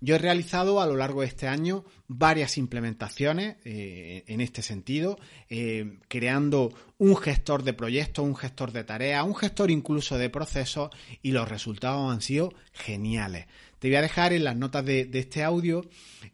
Yo 0.00 0.14
he 0.14 0.18
realizado 0.18 0.80
a 0.80 0.86
lo 0.86 0.94
largo 0.94 1.22
de 1.22 1.26
este 1.26 1.48
año 1.48 1.84
varias 2.06 2.58
implementaciones 2.58 3.56
eh, 3.64 4.22
en 4.28 4.40
este 4.40 4.62
sentido, 4.62 5.18
eh, 5.48 5.98
creando 6.06 6.72
un 6.98 7.16
gestor 7.16 7.64
de 7.64 7.72
proyectos, 7.72 8.24
un 8.24 8.36
gestor 8.36 8.70
de 8.70 8.84
tareas, 8.84 9.26
un 9.26 9.34
gestor 9.34 9.72
incluso 9.72 10.16
de 10.16 10.30
procesos 10.30 10.90
y 11.22 11.32
los 11.32 11.48
resultados 11.48 12.12
han 12.12 12.20
sido 12.20 12.54
geniales. 12.72 13.46
Te 13.80 13.88
voy 13.88 13.96
a 13.96 14.02
dejar 14.02 14.32
en 14.32 14.44
las 14.44 14.54
notas 14.54 14.84
de, 14.84 15.10
este 15.12 15.42
audio 15.42 15.84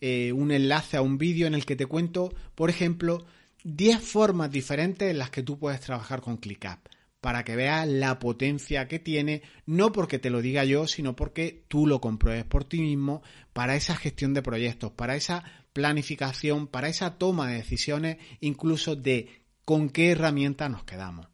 eh, 0.03 0.33
un 0.35 0.51
enlace 0.51 0.99
a 0.99 1.03
un 1.03 1.17
vídeo 1.17 1.47
en 1.47 1.55
el 1.55 1.65
que 1.65 1.77
te 1.77 1.87
cuento, 1.87 2.35
por 2.55 2.69
ejemplo, 2.69 3.25
10 3.65 4.01
formas 4.01 4.51
diferentes 4.51 5.11
en 5.11 5.19
las 5.19 5.31
que 5.31 5.43
tú 5.43 5.59
puedes 5.59 5.81
trabajar 5.81 6.21
con 6.21 6.37
ClickUp 6.37 6.79
para 7.21 7.45
que 7.45 7.55
veas 7.55 7.87
la 7.87 8.19
potencia 8.19 8.89
que 8.89 8.99
tiene, 8.99 9.43
no 9.67 9.93
porque 9.93 10.19
te 10.19 10.31
lo 10.31 10.41
diga 10.41 10.65
yo, 10.65 10.87
sino 10.87 11.17
porque 11.17 11.65
tú 11.69 11.87
lo 11.87 12.01
compruebes 12.01 12.45
por 12.45 12.65
ti 12.65 12.81
mismo 12.81 13.23
para 13.53 13.77
esa 13.77 13.95
gestión 13.95 14.33
de 14.33 14.43
proyectos, 14.43 14.93
para 14.93 15.17
esa 15.17 15.45
planificación, 15.73 16.67
para 16.67 16.89
esa 16.89 17.19
toma 17.19 17.49
de 17.49 17.57
decisiones, 17.57 18.17
incluso 18.41 18.97
de 18.97 19.43
con 19.65 19.91
qué 19.91 20.13
herramienta 20.13 20.69
nos 20.69 20.85
quedamos. 20.85 21.29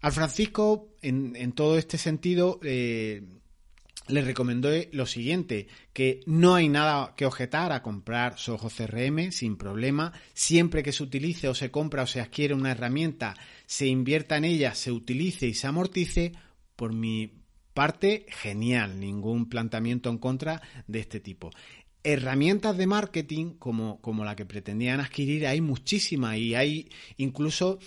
Al 0.00 0.12
Francisco, 0.12 0.88
en, 1.02 1.52
todo 1.52 1.76
este 1.76 1.98
sentido, 1.98 2.58
eh, 2.62 3.22
le 4.12 4.22
recomendó 4.22 4.70
lo 4.92 5.06
siguiente, 5.06 5.68
que 5.92 6.20
no 6.26 6.54
hay 6.54 6.68
nada 6.68 7.14
que 7.16 7.26
objetar 7.26 7.72
a 7.72 7.82
comprar 7.82 8.38
Soho 8.38 8.68
CRM 8.68 9.32
sin 9.32 9.56
problema, 9.56 10.12
siempre 10.34 10.82
que 10.82 10.92
se 10.92 11.02
utilice 11.02 11.48
o 11.48 11.54
se 11.54 11.70
compra 11.70 12.02
o 12.02 12.06
se 12.06 12.20
adquiere 12.20 12.54
una 12.54 12.72
herramienta, 12.72 13.36
se 13.66 13.86
invierta 13.86 14.36
en 14.36 14.44
ella, 14.44 14.74
se 14.74 14.92
utilice 14.92 15.46
y 15.46 15.54
se 15.54 15.66
amortice, 15.66 16.32
por 16.76 16.92
mi 16.92 17.40
parte, 17.74 18.26
genial, 18.28 18.98
ningún 18.98 19.48
planteamiento 19.48 20.10
en 20.10 20.18
contra 20.18 20.62
de 20.86 21.00
este 21.00 21.20
tipo. 21.20 21.50
Herramientas 22.02 22.76
de 22.78 22.86
marketing 22.86 23.54
como, 23.58 24.00
como 24.00 24.24
la 24.24 24.34
que 24.34 24.46
pretendían 24.46 25.00
adquirir 25.00 25.46
hay 25.46 25.60
muchísimas 25.60 26.38
y 26.38 26.54
hay 26.54 26.88
incluso 27.18 27.78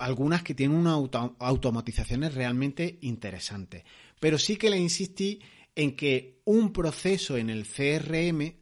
algunas 0.00 0.42
que 0.42 0.54
tienen 0.54 0.76
unas 0.76 1.08
automatizaciones 1.38 2.34
realmente 2.34 2.98
interesantes. 3.02 3.84
Pero 4.18 4.38
sí 4.38 4.56
que 4.56 4.70
le 4.70 4.78
insistí 4.78 5.40
en 5.80 5.96
que 5.96 6.42
un 6.44 6.74
proceso 6.74 7.38
en 7.38 7.48
el 7.48 7.66
CRM 7.66 8.52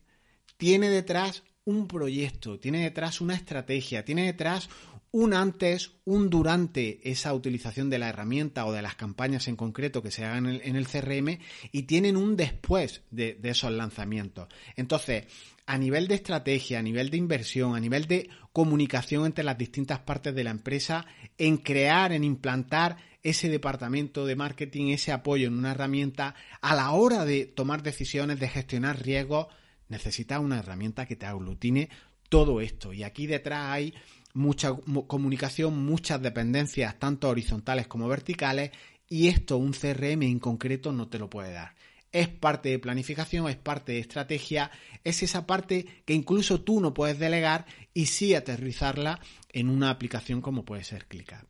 tiene 0.56 0.88
detrás 0.88 1.42
un 1.64 1.88
proyecto, 1.88 2.60
tiene 2.60 2.84
detrás 2.84 3.20
una 3.20 3.34
estrategia, 3.34 4.04
tiene 4.04 4.26
detrás 4.26 4.70
un 5.10 5.34
antes, 5.34 5.90
un 6.04 6.30
durante 6.30 7.10
esa 7.10 7.34
utilización 7.34 7.90
de 7.90 7.98
la 7.98 8.10
herramienta 8.10 8.66
o 8.66 8.72
de 8.72 8.82
las 8.82 8.94
campañas 8.94 9.48
en 9.48 9.56
concreto 9.56 10.00
que 10.00 10.12
se 10.12 10.24
hagan 10.24 10.46
en 10.46 10.76
el, 10.76 10.86
CRM 10.86 11.40
y 11.72 11.82
tienen 11.82 12.16
un 12.16 12.36
después 12.36 13.02
de, 13.10 13.34
de, 13.34 13.48
esos 13.50 13.72
lanzamientos. 13.72 14.46
Entonces, 14.76 15.24
a 15.66 15.76
nivel 15.76 16.06
de 16.06 16.14
estrategia, 16.14 16.78
a 16.78 16.82
nivel 16.82 17.10
de 17.10 17.16
inversión, 17.16 17.74
a 17.74 17.80
nivel 17.80 18.06
de 18.06 18.30
comunicación 18.58 19.24
entre 19.24 19.44
las 19.44 19.56
distintas 19.56 20.00
partes 20.00 20.34
de 20.34 20.42
la 20.42 20.50
empresa, 20.50 21.06
en 21.38 21.58
crear, 21.58 22.10
en 22.10 22.24
implantar 22.24 22.96
ese 23.22 23.48
departamento 23.48 24.26
de 24.26 24.34
marketing, 24.34 24.88
ese 24.88 25.12
apoyo 25.12 25.46
en 25.46 25.56
una 25.56 25.70
herramienta, 25.70 26.34
a 26.60 26.74
la 26.74 26.90
hora 26.90 27.24
de 27.24 27.46
tomar 27.46 27.84
decisiones, 27.84 28.40
de 28.40 28.48
gestionar 28.48 29.00
riesgos, 29.00 29.46
necesitas 29.88 30.40
una 30.40 30.58
herramienta 30.58 31.06
que 31.06 31.14
te 31.14 31.26
aglutine 31.26 31.88
todo 32.28 32.60
esto. 32.60 32.92
Y 32.92 33.04
aquí 33.04 33.28
detrás 33.28 33.66
hay 33.70 33.94
mucha 34.34 34.72
comunicación, 35.06 35.86
muchas 35.86 36.20
dependencias, 36.20 36.98
tanto 36.98 37.28
horizontales 37.28 37.86
como 37.86 38.08
verticales, 38.08 38.72
y 39.08 39.28
esto 39.28 39.56
un 39.56 39.70
CRM 39.70 40.24
en 40.24 40.40
concreto 40.40 40.90
no 40.90 41.06
te 41.06 41.20
lo 41.20 41.30
puede 41.30 41.52
dar. 41.52 41.76
Es 42.12 42.28
parte 42.28 42.70
de 42.70 42.78
planificación, 42.78 43.48
es 43.48 43.56
parte 43.56 43.92
de 43.92 43.98
estrategia, 43.98 44.70
es 45.04 45.22
esa 45.22 45.46
parte 45.46 45.86
que 46.04 46.14
incluso 46.14 46.62
tú 46.62 46.80
no 46.80 46.94
puedes 46.94 47.18
delegar 47.18 47.66
y 47.92 48.06
sí 48.06 48.34
aterrizarla 48.34 49.20
en 49.52 49.68
una 49.68 49.90
aplicación 49.90 50.40
como 50.40 50.64
puede 50.64 50.84
ser 50.84 51.06
ClickUp. 51.06 51.46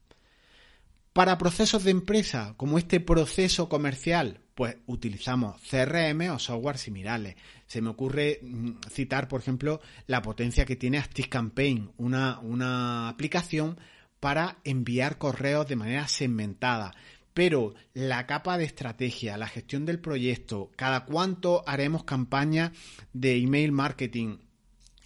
Para 1.13 1.39
procesos 1.39 1.83
de 1.83 1.91
empresa, 1.91 2.55
como 2.57 2.79
este 2.79 3.01
proceso 3.01 3.69
comercial, 3.69 4.41
pues 4.55 4.77
utilizamos 4.87 5.61
CRM 5.69 6.31
o 6.31 6.39
software 6.39 6.79
similares. 6.79 7.35
Se 7.67 7.81
me 7.81 7.91
ocurre 7.91 8.41
mm, 8.43 8.71
citar, 8.91 9.27
por 9.27 9.41
ejemplo, 9.41 9.81
la 10.07 10.23
potencia 10.23 10.65
que 10.65 10.77
tiene 10.77 10.99
ActiveCampaign, 10.99 11.93
una, 11.97 12.39
una 12.41 13.09
aplicación 13.09 13.79
para 14.21 14.59
enviar 14.65 15.19
correos 15.19 15.67
de 15.67 15.77
manera 15.77 16.07
segmentada. 16.09 16.95
Pero 17.39 17.75
la 17.95 18.27
capa 18.27 18.59
de 18.59 18.65
estrategia, 18.65 19.39
la 19.39 19.47
gestión 19.47 19.87
del 19.87 20.01
proyecto, 20.01 20.73
cada 20.75 21.05
cuánto 21.05 21.63
haremos 21.69 22.03
campaña 22.03 22.73
de 23.13 23.37
email 23.37 23.71
marketing, 23.71 24.39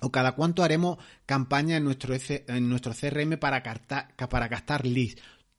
o 0.00 0.10
cada 0.10 0.32
cuánto 0.32 0.62
haremos 0.62 0.96
campaña 1.26 1.76
en 1.76 1.84
nuestro, 1.84 2.14
en 2.14 2.70
nuestro 2.70 2.94
CRM 2.94 3.36
para, 3.36 3.62
para 3.62 4.48
gastar 4.48 4.86
leads. 4.86 5.16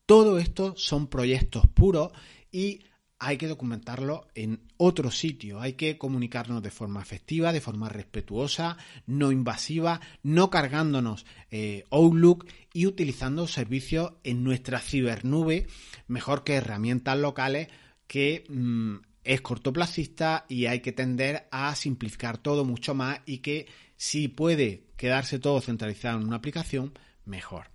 Todo 0.08 0.39
esto 0.39 0.74
son 0.75 1.06
proyectos 1.10 1.68
puros 1.68 2.12
y 2.51 2.80
hay 3.25 3.38
que 3.38 3.48
documentarlo 3.48 4.27
en 4.36 4.60
otro 4.75 5.10
sitio, 5.10 5.62
hay 5.62 5.74
que 5.74 5.98
comunicarnos 5.98 6.62
de 6.62 6.72
forma 6.72 7.01
efectiva, 7.01 7.53
de 7.53 7.62
forma 7.62 7.88
respetuosa, 7.88 8.77
no 9.08 9.32
invasiva, 9.32 10.01
no 10.24 10.50
cargándonos 10.50 11.25
eh, 11.50 11.86
Outlook 11.89 12.46
y 12.74 12.86
utilizando 12.86 13.48
servicios 13.48 14.13
en 14.24 14.44
nuestra 14.44 14.80
cibernube, 14.80 15.68
mejor 16.08 16.44
que 16.44 16.56
herramientas 16.56 17.18
locales 17.18 17.70
que 18.08 18.44
mm, 18.50 18.96
es 19.24 19.39
cortoplacista 19.39 20.46
y 20.50 20.65
hay 20.65 20.82
que 20.82 20.92
tender 20.92 21.48
a 21.51 21.74
simplificar 21.75 22.38
todo 22.38 22.65
mucho 22.65 22.94
más 22.94 23.22
y 23.25 23.38
que 23.38 23.68
si 23.96 24.27
puede 24.27 24.84
quedarse 24.98 25.39
todo 25.39 25.62
centralizado 25.62 26.20
en 26.20 26.27
una 26.27 26.36
aplicación, 26.36 26.92
mejor. 27.24 27.68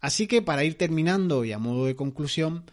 Así 0.00 0.26
que 0.26 0.40
para 0.40 0.64
ir 0.64 0.78
terminando 0.78 1.44
y 1.44 1.52
a 1.52 1.58
modo 1.58 1.84
de 1.84 1.96
conclusión, 1.96 2.64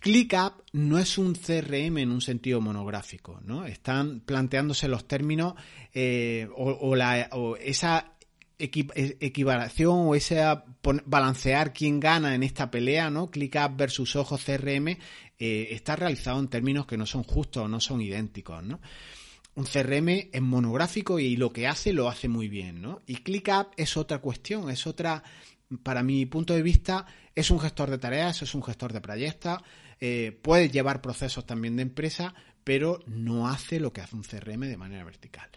ClickUp 0.00 0.62
no 0.72 0.98
es 0.98 1.18
un 1.18 1.34
CRM 1.34 1.98
en 1.98 2.10
un 2.10 2.20
sentido 2.20 2.60
monográfico, 2.60 3.40
¿no? 3.44 3.64
Están 3.64 4.20
planteándose 4.20 4.88
los 4.88 5.08
términos 5.08 5.54
eh, 5.94 6.48
o, 6.54 7.56
esa 7.56 8.12
equivalación 8.58 10.08
o 10.08 10.14
ese 10.14 10.42
balancear 11.04 11.72
quién 11.72 12.00
gana 12.00 12.34
en 12.34 12.42
esta 12.42 12.70
pelea, 12.70 13.10
¿no? 13.10 13.30
ClickUp 13.30 13.76
versus 13.76 14.16
Ojo 14.16 14.38
CRM 14.38 14.88
eh, 15.38 15.68
está 15.70 15.96
realizado 15.96 16.38
en 16.40 16.48
términos 16.48 16.86
que 16.86 16.96
no 16.96 17.06
son 17.06 17.22
justos 17.22 17.64
o 17.64 17.68
no 17.68 17.80
son 17.80 18.00
idénticos, 18.00 18.62
¿no? 18.62 18.80
Un 19.54 19.64
CRM 19.64 20.28
es 20.32 20.42
monográfico 20.42 21.18
y 21.18 21.36
lo 21.36 21.50
que 21.52 21.66
hace 21.66 21.92
lo 21.92 22.08
hace 22.08 22.28
muy 22.28 22.48
bien, 22.48 22.82
¿no? 22.82 23.00
Y 23.06 23.16
ClickUp 23.16 23.68
es 23.76 23.96
otra 23.96 24.18
cuestión, 24.18 24.70
es 24.70 24.86
otra 24.86 25.22
para 25.82 26.02
mi 26.02 26.26
punto 26.26 26.54
de 26.54 26.62
vista, 26.62 27.06
es 27.34 27.50
un 27.50 27.58
gestor 27.58 27.90
de 27.90 27.98
tareas, 27.98 28.42
es 28.42 28.54
un 28.54 28.62
gestor 28.62 28.92
de 28.92 29.00
proyectos, 29.00 29.58
eh, 30.00 30.38
puede 30.42 30.70
llevar 30.70 31.00
procesos 31.00 31.46
también 31.46 31.76
de 31.76 31.82
empresa, 31.82 32.34
pero 32.64 33.00
no 33.06 33.48
hace 33.48 33.80
lo 33.80 33.92
que 33.92 34.00
hace 34.00 34.16
un 34.16 34.22
CRM 34.22 34.60
de 34.60 34.76
manera 34.76 35.04
vertical. 35.04 35.48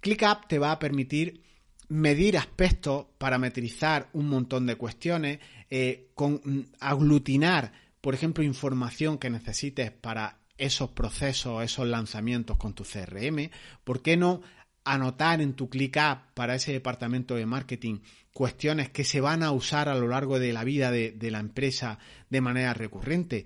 ClickUp 0.00 0.46
te 0.48 0.58
va 0.58 0.72
a 0.72 0.78
permitir 0.78 1.42
medir 1.88 2.36
aspectos, 2.36 3.06
parametrizar 3.18 4.08
un 4.12 4.28
montón 4.28 4.66
de 4.66 4.76
cuestiones, 4.76 5.38
eh, 5.70 6.10
mm, 6.16 6.60
aglutinar, 6.80 7.72
por 8.00 8.14
ejemplo, 8.14 8.42
información 8.42 9.18
que 9.18 9.30
necesites 9.30 9.90
para 9.92 10.38
esos 10.58 10.90
procesos, 10.90 11.62
esos 11.62 11.86
lanzamientos 11.86 12.56
con 12.56 12.74
tu 12.74 12.84
CRM. 12.84 13.50
¿Por 13.84 14.02
qué 14.02 14.16
no 14.16 14.42
anotar 14.86 15.40
en 15.40 15.54
tu 15.54 15.68
ClickUp 15.68 16.32
para 16.34 16.54
ese 16.54 16.72
departamento 16.72 17.34
de 17.34 17.44
marketing 17.44 17.98
cuestiones 18.32 18.88
que 18.88 19.02
se 19.02 19.20
van 19.20 19.42
a 19.42 19.50
usar 19.50 19.88
a 19.88 19.94
lo 19.96 20.08
largo 20.08 20.38
de 20.38 20.52
la 20.52 20.62
vida 20.62 20.90
de, 20.90 21.30
la 21.30 21.40
empresa 21.40 21.98
de 22.30 22.40
manera 22.40 22.72
recurrente. 22.72 23.44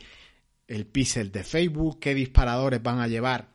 El 0.71 0.87
pixel 0.87 1.33
de 1.33 1.43
Facebook, 1.43 1.99
qué 1.99 2.15
disparadores 2.15 2.81
van 2.81 3.01
a 3.01 3.09
llevar 3.09 3.51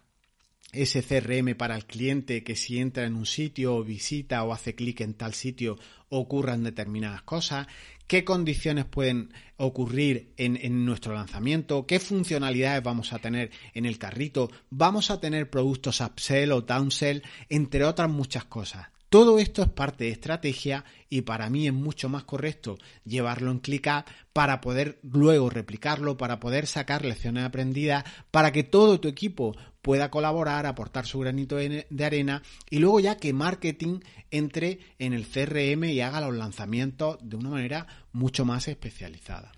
ese 0.74 1.02
CRM 1.02 1.56
para 1.56 1.78
el 1.78 1.86
cliente 1.86 2.44
que 2.44 2.58
si 2.58 2.80
entra 2.80 3.06
en 3.06 3.16
un 3.16 3.26
sitio 3.26 3.78
o 3.78 3.86
visita 3.86 4.44
o 4.44 4.52
hace 4.52 4.76
clic 4.76 5.00
en 5.00 5.14
tal 5.14 5.34
sitio 5.34 5.80
ocurran 6.10 6.64
determinadas 6.64 7.22
cosas, 7.22 7.68
qué 8.08 8.26
condiciones 8.26 8.84
pueden 8.84 9.34
ocurrir 9.56 10.34
en, 10.36 10.84
nuestro 10.84 11.14
lanzamiento, 11.14 11.88
qué 11.88 12.02
funcionalidades 12.02 12.84
vamos 12.84 13.14
a 13.14 13.20
tener 13.20 13.50
en 13.74 13.86
el 13.86 13.98
carrito, 13.98 14.52
vamos 14.70 15.10
a 15.10 15.22
tener 15.22 15.50
productos 15.50 16.02
upsell 16.02 16.52
o 16.52 16.64
downsell, 16.64 17.24
entre 17.48 17.86
otras 17.86 18.10
muchas 18.10 18.44
cosas. 18.44 18.88
Todo 19.10 19.40
esto 19.40 19.62
es 19.62 19.70
parte 19.70 20.06
de 20.06 20.12
estrategia 20.12 20.84
y 21.10 21.22
para 21.22 21.50
mí 21.50 21.68
es 21.68 21.74
mucho 21.74 22.10
más 22.10 22.24
correcto 22.24 22.78
llevarlo 23.06 23.52
en 23.52 23.60
ClickUp 23.60 24.06
para 24.34 24.62
poder 24.62 25.00
luego 25.04 25.50
replicarlo, 25.50 26.18
para 26.18 26.40
poder 26.40 26.68
sacar 26.68 27.06
lecciones 27.06 27.46
aprendidas, 27.46 28.04
para 28.32 28.52
que 28.52 28.64
todo 28.64 29.00
tu 29.00 29.08
equipo 29.08 29.56
pueda 29.82 30.10
colaborar, 30.10 30.66
aportar 30.66 31.06
su 31.06 31.20
granito 31.20 31.58
de 31.58 32.06
arena 32.06 32.42
y 32.70 32.80
luego 32.80 33.00
ya 33.00 33.18
que 33.18 33.34
marketing 33.34 34.00
entre 34.32 34.80
en 34.98 35.14
el 35.14 35.28
CRM 35.28 35.84
y 35.86 36.02
haga 36.02 36.22
los 36.22 36.36
lanzamientos 36.36 37.18
de 37.22 37.36
una 37.36 37.52
manera 37.52 37.88
mucho 38.12 38.46
más 38.46 38.68
especializada. 38.68 39.52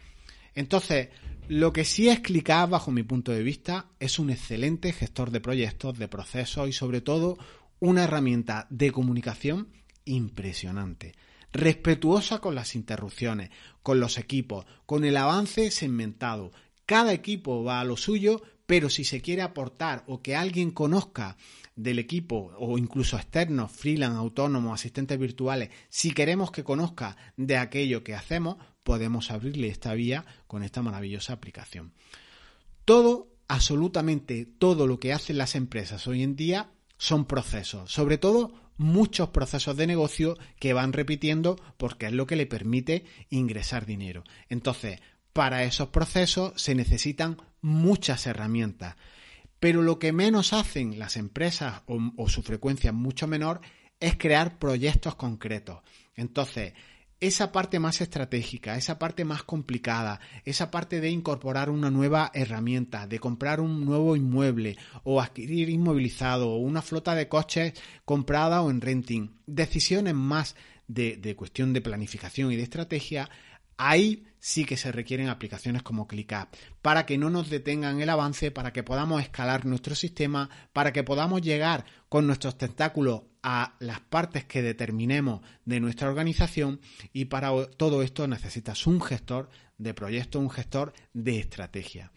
Entonces, 0.53 1.09
lo 1.47 1.71
que 1.71 1.85
sí 1.85 2.09
es 2.09 2.19
ClickUp 2.19 2.71
bajo 2.71 2.91
mi 2.91 3.03
punto 3.03 3.31
de 3.31 3.41
vista 3.41 3.85
es 3.99 4.19
un 4.19 4.31
excelente 4.31 4.91
gestor 4.91 5.31
de 5.31 5.39
proyectos, 5.39 5.97
de 5.97 6.09
procesos 6.09 6.67
y 6.67 6.73
sobre 6.73 6.99
todo 6.99 7.37
una 7.79 8.03
herramienta 8.03 8.67
de 8.69 8.91
comunicación 8.91 9.69
impresionante, 10.05 11.13
respetuosa 11.51 12.39
con 12.39 12.55
las 12.55 12.75
interrupciones, 12.75 13.49
con 13.83 13.99
los 13.99 14.17
equipos, 14.17 14.65
con 14.85 15.05
el 15.05 15.17
avance 15.17 15.71
segmentado. 15.71 16.51
Cada 16.85 17.13
equipo 17.13 17.63
va 17.63 17.79
a 17.79 17.83
lo 17.83 17.97
suyo, 17.97 18.41
pero 18.65 18.89
si 18.89 19.03
se 19.03 19.21
quiere 19.21 19.41
aportar 19.41 20.03
o 20.07 20.21
que 20.21 20.35
alguien 20.35 20.71
conozca 20.71 21.37
del 21.75 21.99
equipo 21.99 22.51
o 22.57 22.77
incluso 22.77 23.17
externos, 23.17 23.71
freelance, 23.71 24.17
autónomos, 24.17 24.73
asistentes 24.73 25.19
virtuales, 25.19 25.69
si 25.89 26.11
queremos 26.11 26.51
que 26.51 26.63
conozca 26.63 27.15
de 27.35 27.57
aquello 27.57 28.03
que 28.03 28.15
hacemos, 28.15 28.57
podemos 28.83 29.31
abrirle 29.31 29.67
esta 29.67 29.93
vía 29.93 30.25
con 30.47 30.63
esta 30.63 30.81
maravillosa 30.81 31.33
aplicación. 31.33 31.93
Todo, 32.85 33.27
absolutamente 33.47 34.45
todo 34.45 34.87
lo 34.87 34.99
que 34.99 35.13
hacen 35.13 35.37
las 35.37 35.55
empresas 35.55 36.07
hoy 36.07 36.23
en 36.23 36.35
día 36.35 36.71
son 36.97 37.25
procesos, 37.25 37.91
sobre 37.91 38.17
todo 38.17 38.53
muchos 38.77 39.29
procesos 39.29 39.75
de 39.75 39.87
negocio 39.87 40.37
que 40.59 40.73
van 40.73 40.93
repitiendo 40.93 41.55
porque 41.77 42.07
es 42.07 42.13
lo 42.13 42.27
que 42.27 42.35
le 42.35 42.45
permite 42.45 43.05
ingresar 43.29 43.85
dinero. 43.85 44.23
Entonces, 44.49 44.99
para 45.33 45.63
esos 45.63 45.89
procesos 45.89 46.53
se 46.55 46.75
necesitan 46.75 47.37
muchas 47.61 48.25
herramientas. 48.27 48.95
Pero 49.59 49.81
lo 49.81 49.97
que 49.97 50.11
menos 50.11 50.53
hacen 50.53 50.99
las 50.99 51.17
empresas 51.17 51.81
o, 51.87 51.99
o 52.17 52.29
su 52.29 52.43
frecuencia 52.43 52.89
es 52.91 52.95
mucho 52.95 53.27
menor 53.27 53.61
es 53.99 54.15
crear 54.17 54.59
proyectos 54.59 55.15
concretos. 55.15 55.79
Entonces, 56.15 56.73
esa 57.19 57.51
parte 57.51 57.79
más 57.79 58.01
estratégica, 58.01 58.75
esa 58.75 58.99
parte 58.99 59.25
más 59.25 59.43
complicada, 59.43 60.19
esa 60.45 60.69
parte 60.69 61.01
de 61.01 61.09
incorporar 61.09 61.69
una 61.69 61.89
nueva 61.89 62.31
herramienta, 62.33 63.07
de 63.07 63.19
comprar 63.19 63.59
un 63.59 63.85
nuevo 63.85 64.15
inmueble 64.15 64.77
o 65.03 65.19
adquirir 65.19 65.69
inmovilizado 65.69 66.49
o 66.49 66.57
una 66.57 66.81
flota 66.81 67.15
de 67.15 67.27
coches 67.27 67.73
comprada 68.05 68.61
o 68.61 68.69
en 68.69 68.81
renting, 68.81 69.29
decisiones 69.47 70.13
más 70.13 70.55
de, 70.87 71.17
de 71.17 71.35
cuestión 71.35 71.73
de 71.73 71.81
planificación 71.81 72.51
y 72.51 72.55
de 72.55 72.63
estrategia, 72.63 73.29
ahí 73.77 74.25
sí 74.39 74.65
que 74.65 74.77
se 74.77 74.91
requieren 74.91 75.29
aplicaciones 75.29 75.83
como 75.83 76.07
ClickUp 76.07 76.49
para 76.81 77.05
que 77.05 77.17
no 77.17 77.29
nos 77.29 77.49
detengan 77.49 78.01
el 78.01 78.09
avance, 78.09 78.51
para 78.51 78.71
que 78.73 78.83
podamos 78.83 79.21
escalar 79.21 79.65
nuestro 79.65 79.95
sistema, 79.95 80.49
para 80.73 80.93
que 80.93 81.03
podamos 81.03 81.41
llegar 81.41 81.85
con 82.09 82.27
nuestros 82.27 82.57
tentáculos 82.57 83.23
a 83.43 83.75
las 83.79 83.99
partes 83.99 84.45
que 84.45 84.61
determinemos 84.61 85.41
de 85.65 85.79
nuestra 85.79 86.09
organización 86.09 86.79
y 87.13 87.25
para 87.25 87.51
todo 87.71 88.01
esto 88.03 88.27
necesitas 88.27 88.87
un 88.87 89.01
gestor 89.01 89.49
de 89.77 89.93
proyecto, 89.93 90.39
un 90.39 90.49
gestor 90.49 90.93
de 91.13 91.39
estrategia. 91.39 92.11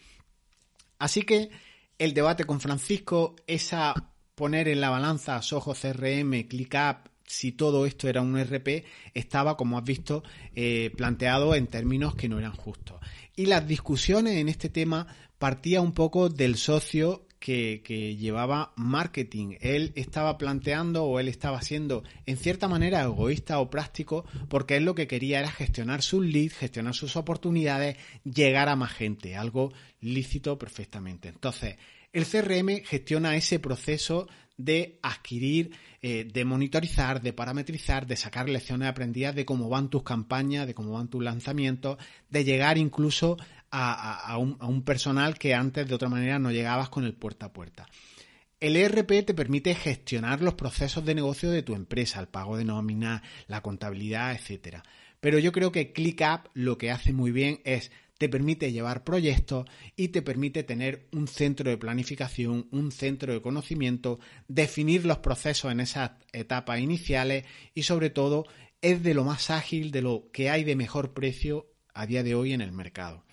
Así 0.98 1.22
que 1.22 1.50
el 1.98 2.14
debate 2.14 2.44
con 2.44 2.60
Francisco, 2.60 3.36
esa 3.46 3.94
poner 4.34 4.68
en 4.68 4.80
la 4.80 4.90
balanza 4.90 5.42
Soho 5.42 5.74
CRM, 5.74 6.48
ClickUp, 6.48 7.08
si 7.30 7.52
todo 7.52 7.86
esto 7.86 8.08
era 8.08 8.22
un 8.22 8.36
RP, 8.36 8.84
estaba, 9.14 9.56
como 9.56 9.78
has 9.78 9.84
visto, 9.84 10.24
eh, 10.56 10.90
planteado 10.96 11.54
en 11.54 11.68
términos 11.68 12.16
que 12.16 12.28
no 12.28 12.40
eran 12.40 12.56
justos. 12.56 12.98
Y 13.36 13.46
las 13.46 13.68
discusiones 13.68 14.38
en 14.38 14.48
este 14.48 14.68
tema 14.68 15.06
partía 15.38 15.80
un 15.80 15.92
poco 15.92 16.28
del 16.28 16.56
socio 16.56 17.28
que, 17.38 18.16
llevaba 18.18 18.72
marketing. 18.74 19.54
Él 19.60 19.92
estaba 19.94 20.38
planteando 20.38 21.04
o 21.04 21.20
él 21.20 21.28
estaba 21.28 21.62
siendo 21.62 22.02
en 22.26 22.36
cierta 22.36 22.66
manera 22.66 23.02
egoísta 23.02 23.60
o 23.60 23.70
práctico 23.70 24.24
porque 24.48 24.76
él 24.76 24.84
lo 24.84 24.96
que 24.96 25.06
quería 25.06 25.38
era 25.38 25.52
gestionar 25.52 26.02
sus 26.02 26.26
leads, 26.26 26.56
gestionar 26.56 26.94
sus 26.94 27.14
oportunidades, 27.14 27.96
llegar 28.24 28.68
a 28.68 28.76
más 28.76 28.92
gente, 28.92 29.36
algo 29.36 29.72
lícito 30.00 30.58
perfectamente. 30.58 31.28
Entonces, 31.28 31.76
el 32.12 32.26
CRM 32.26 32.82
gestiona 32.84 33.36
ese 33.36 33.60
proceso 33.60 34.26
de 34.64 34.98
adquirir, 35.02 35.72
eh, 36.02 36.28
de 36.32 36.44
monitorizar, 36.44 37.20
de 37.20 37.32
parametrizar, 37.32 38.06
de 38.06 38.16
sacar 38.16 38.48
lecciones 38.48 38.88
aprendidas 38.88 39.34
de 39.34 39.44
cómo 39.44 39.68
van 39.68 39.90
tus 39.90 40.02
campañas, 40.02 40.66
de 40.66 40.74
cómo 40.74 40.92
van 40.92 41.08
tus 41.08 41.22
lanzamientos, 41.22 41.98
de 42.28 42.44
llegar 42.44 42.78
incluso 42.78 43.36
a, 43.70 44.36
un, 44.38 44.82
personal 44.82 45.38
que 45.38 45.54
antes 45.54 45.88
de 45.88 45.94
otra 45.94 46.08
manera 46.08 46.38
no 46.38 46.50
llegabas 46.50 46.88
con 46.88 47.04
el 47.04 47.14
puerta 47.14 47.46
a 47.46 47.52
puerta. 47.52 47.86
El 48.58 48.76
ERP 48.76 49.24
te 49.24 49.34
permite 49.34 49.74
gestionar 49.74 50.42
los 50.42 50.54
procesos 50.54 51.04
de 51.04 51.14
negocio 51.14 51.50
de 51.50 51.62
tu 51.62 51.74
empresa, 51.74 52.20
el 52.20 52.28
pago 52.28 52.56
de 52.56 52.64
nómina, 52.64 53.22
la 53.46 53.62
contabilidad, 53.62 54.32
etcétera. 54.32 54.82
Pero 55.20 55.38
yo 55.38 55.52
creo 55.52 55.70
que 55.72 55.92
ClickUp 55.92 56.48
lo 56.54 56.76
que 56.78 56.90
hace 56.90 57.12
muy 57.12 57.30
bien 57.30 57.60
es 57.64 57.90
te 58.20 58.28
permite 58.28 58.70
llevar 58.70 59.02
proyectos 59.02 59.64
y 59.96 60.08
te 60.08 60.20
permite 60.20 60.62
tener 60.62 61.08
un 61.10 61.26
centro 61.26 61.70
de 61.70 61.78
planificación, 61.78 62.68
un 62.70 62.92
centro 62.92 63.32
de 63.32 63.40
conocimiento, 63.40 64.20
definir 64.46 65.06
los 65.06 65.20
procesos 65.20 65.72
en 65.72 65.80
esas 65.80 66.10
etapas 66.34 66.80
iniciales 66.80 67.46
y 67.74 67.84
sobre 67.84 68.10
todo 68.10 68.44
es 68.82 69.02
de 69.02 69.14
lo 69.14 69.24
más 69.24 69.48
ágil, 69.48 69.90
de 69.90 70.02
lo 70.02 70.28
que 70.34 70.50
hay 70.50 70.64
de 70.64 70.76
mejor 70.76 71.14
precio 71.14 71.72
a 71.94 72.04
día 72.04 72.22
de 72.22 72.34
hoy 72.34 72.52
en 72.52 72.60
el 72.60 72.72
mercado. 72.72 73.24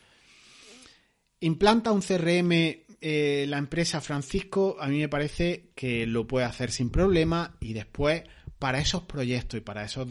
Implanta 1.41 1.91
un 1.91 2.01
CRM 2.01 2.53
eh, 3.01 3.45
la 3.49 3.57
empresa 3.57 3.99
Francisco, 3.99 4.77
a 4.79 4.87
mí 4.87 4.99
me 4.99 5.09
parece 5.09 5.71
que 5.75 6.07
lo 6.07 6.27
puede 6.27 6.45
hacer 6.45 6.71
sin 6.71 6.91
problema 6.91 7.57
y 7.59 7.73
después 7.73 8.23
para 8.59 8.79
esos 8.79 9.03
proyectos 9.03 9.59
y 9.59 9.61
para 9.61 9.83
esos 9.83 10.07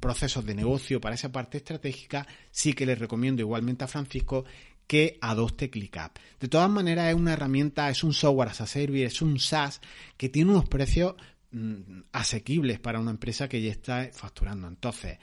procesos 0.00 0.44
de 0.44 0.54
negocio, 0.54 1.00
para 1.00 1.14
esa 1.14 1.30
parte 1.30 1.58
estratégica, 1.58 2.26
sí 2.50 2.72
que 2.72 2.86
les 2.86 2.98
recomiendo 2.98 3.42
igualmente 3.42 3.84
a 3.84 3.88
Francisco 3.88 4.44
que 4.86 5.18
adopte 5.20 5.70
ClickUp. 5.70 6.18
De 6.40 6.48
todas 6.48 6.68
maneras, 6.68 7.10
es 7.10 7.14
una 7.14 7.34
herramienta, 7.34 7.88
es 7.90 8.02
un 8.02 8.12
software 8.12 8.48
as 8.48 8.60
a 8.60 8.66
service, 8.66 9.04
es 9.04 9.22
un 9.22 9.38
SaaS 9.38 9.80
que 10.16 10.28
tiene 10.28 10.50
unos 10.50 10.68
precios 10.68 11.14
mm, 11.52 12.00
asequibles 12.12 12.80
para 12.80 12.98
una 12.98 13.12
empresa 13.12 13.48
que 13.48 13.62
ya 13.62 13.70
está 13.70 14.10
facturando. 14.12 14.66
Entonces, 14.66 15.18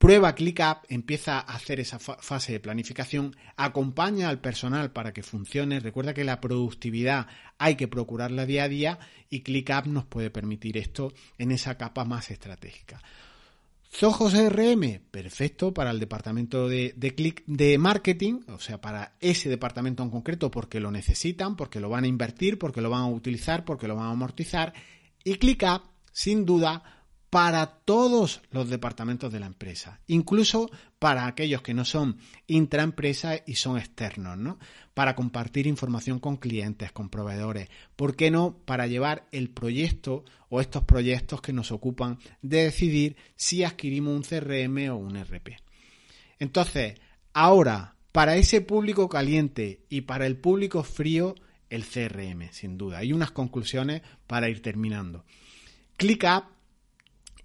Prueba 0.00 0.34
ClickUp, 0.34 0.86
empieza 0.88 1.40
a 1.40 1.40
hacer 1.40 1.78
esa 1.78 1.98
fase 1.98 2.52
de 2.52 2.60
planificación, 2.60 3.36
acompaña 3.58 4.30
al 4.30 4.40
personal 4.40 4.92
para 4.92 5.12
que 5.12 5.22
funcione. 5.22 5.78
Recuerda 5.78 6.14
que 6.14 6.24
la 6.24 6.40
productividad 6.40 7.26
hay 7.58 7.74
que 7.74 7.86
procurarla 7.86 8.46
día 8.46 8.64
a 8.64 8.68
día 8.70 8.98
y 9.28 9.42
ClickUp 9.42 9.84
nos 9.88 10.06
puede 10.06 10.30
permitir 10.30 10.78
esto 10.78 11.12
en 11.36 11.52
esa 11.52 11.76
capa 11.76 12.06
más 12.06 12.30
estratégica. 12.30 13.02
Zoho 13.92 14.30
CRM, 14.30 15.02
perfecto 15.10 15.74
para 15.74 15.90
el 15.90 16.00
departamento 16.00 16.66
de, 16.66 16.94
de 16.96 17.78
marketing, 17.78 18.40
o 18.48 18.58
sea, 18.58 18.80
para 18.80 19.16
ese 19.20 19.50
departamento 19.50 20.02
en 20.02 20.08
concreto 20.08 20.50
porque 20.50 20.80
lo 20.80 20.90
necesitan, 20.90 21.56
porque 21.56 21.78
lo 21.78 21.90
van 21.90 22.04
a 22.04 22.08
invertir, 22.08 22.58
porque 22.58 22.80
lo 22.80 22.88
van 22.88 23.02
a 23.02 23.08
utilizar, 23.08 23.66
porque 23.66 23.86
lo 23.86 23.96
van 23.96 24.06
a 24.06 24.12
amortizar. 24.12 24.72
Y 25.24 25.34
ClickUp, 25.34 25.82
sin 26.10 26.46
duda, 26.46 26.99
para 27.30 27.66
todos 27.66 28.42
los 28.50 28.68
departamentos 28.68 29.32
de 29.32 29.38
la 29.38 29.46
empresa, 29.46 30.00
incluso 30.08 30.68
para 30.98 31.26
aquellos 31.26 31.62
que 31.62 31.74
no 31.74 31.84
son 31.84 32.18
intraempresa 32.48 33.40
y 33.46 33.54
son 33.54 33.78
externos, 33.78 34.36
¿no? 34.36 34.58
Para 34.94 35.14
compartir 35.14 35.68
información 35.68 36.18
con 36.18 36.36
clientes, 36.36 36.90
con 36.90 37.08
proveedores, 37.08 37.68
¿por 37.94 38.16
qué 38.16 38.32
no 38.32 38.56
para 38.64 38.88
llevar 38.88 39.28
el 39.30 39.48
proyecto 39.48 40.24
o 40.48 40.60
estos 40.60 40.82
proyectos 40.82 41.40
que 41.40 41.52
nos 41.52 41.70
ocupan 41.70 42.18
de 42.42 42.64
decidir 42.64 43.16
si 43.36 43.62
adquirimos 43.62 44.16
un 44.16 44.22
CRM 44.22 44.90
o 44.90 44.96
un 44.96 45.16
RP? 45.16 45.56
Entonces, 46.40 46.94
ahora, 47.32 47.94
para 48.10 48.34
ese 48.36 48.60
público 48.60 49.08
caliente 49.08 49.84
y 49.88 50.00
para 50.00 50.26
el 50.26 50.36
público 50.36 50.82
frío, 50.82 51.36
el 51.68 51.84
CRM, 51.84 52.50
sin 52.50 52.76
duda. 52.76 52.98
Hay 52.98 53.12
unas 53.12 53.30
conclusiones 53.30 54.02
para 54.26 54.48
ir 54.48 54.60
terminando. 54.62 55.24
ClickUp 55.96 56.59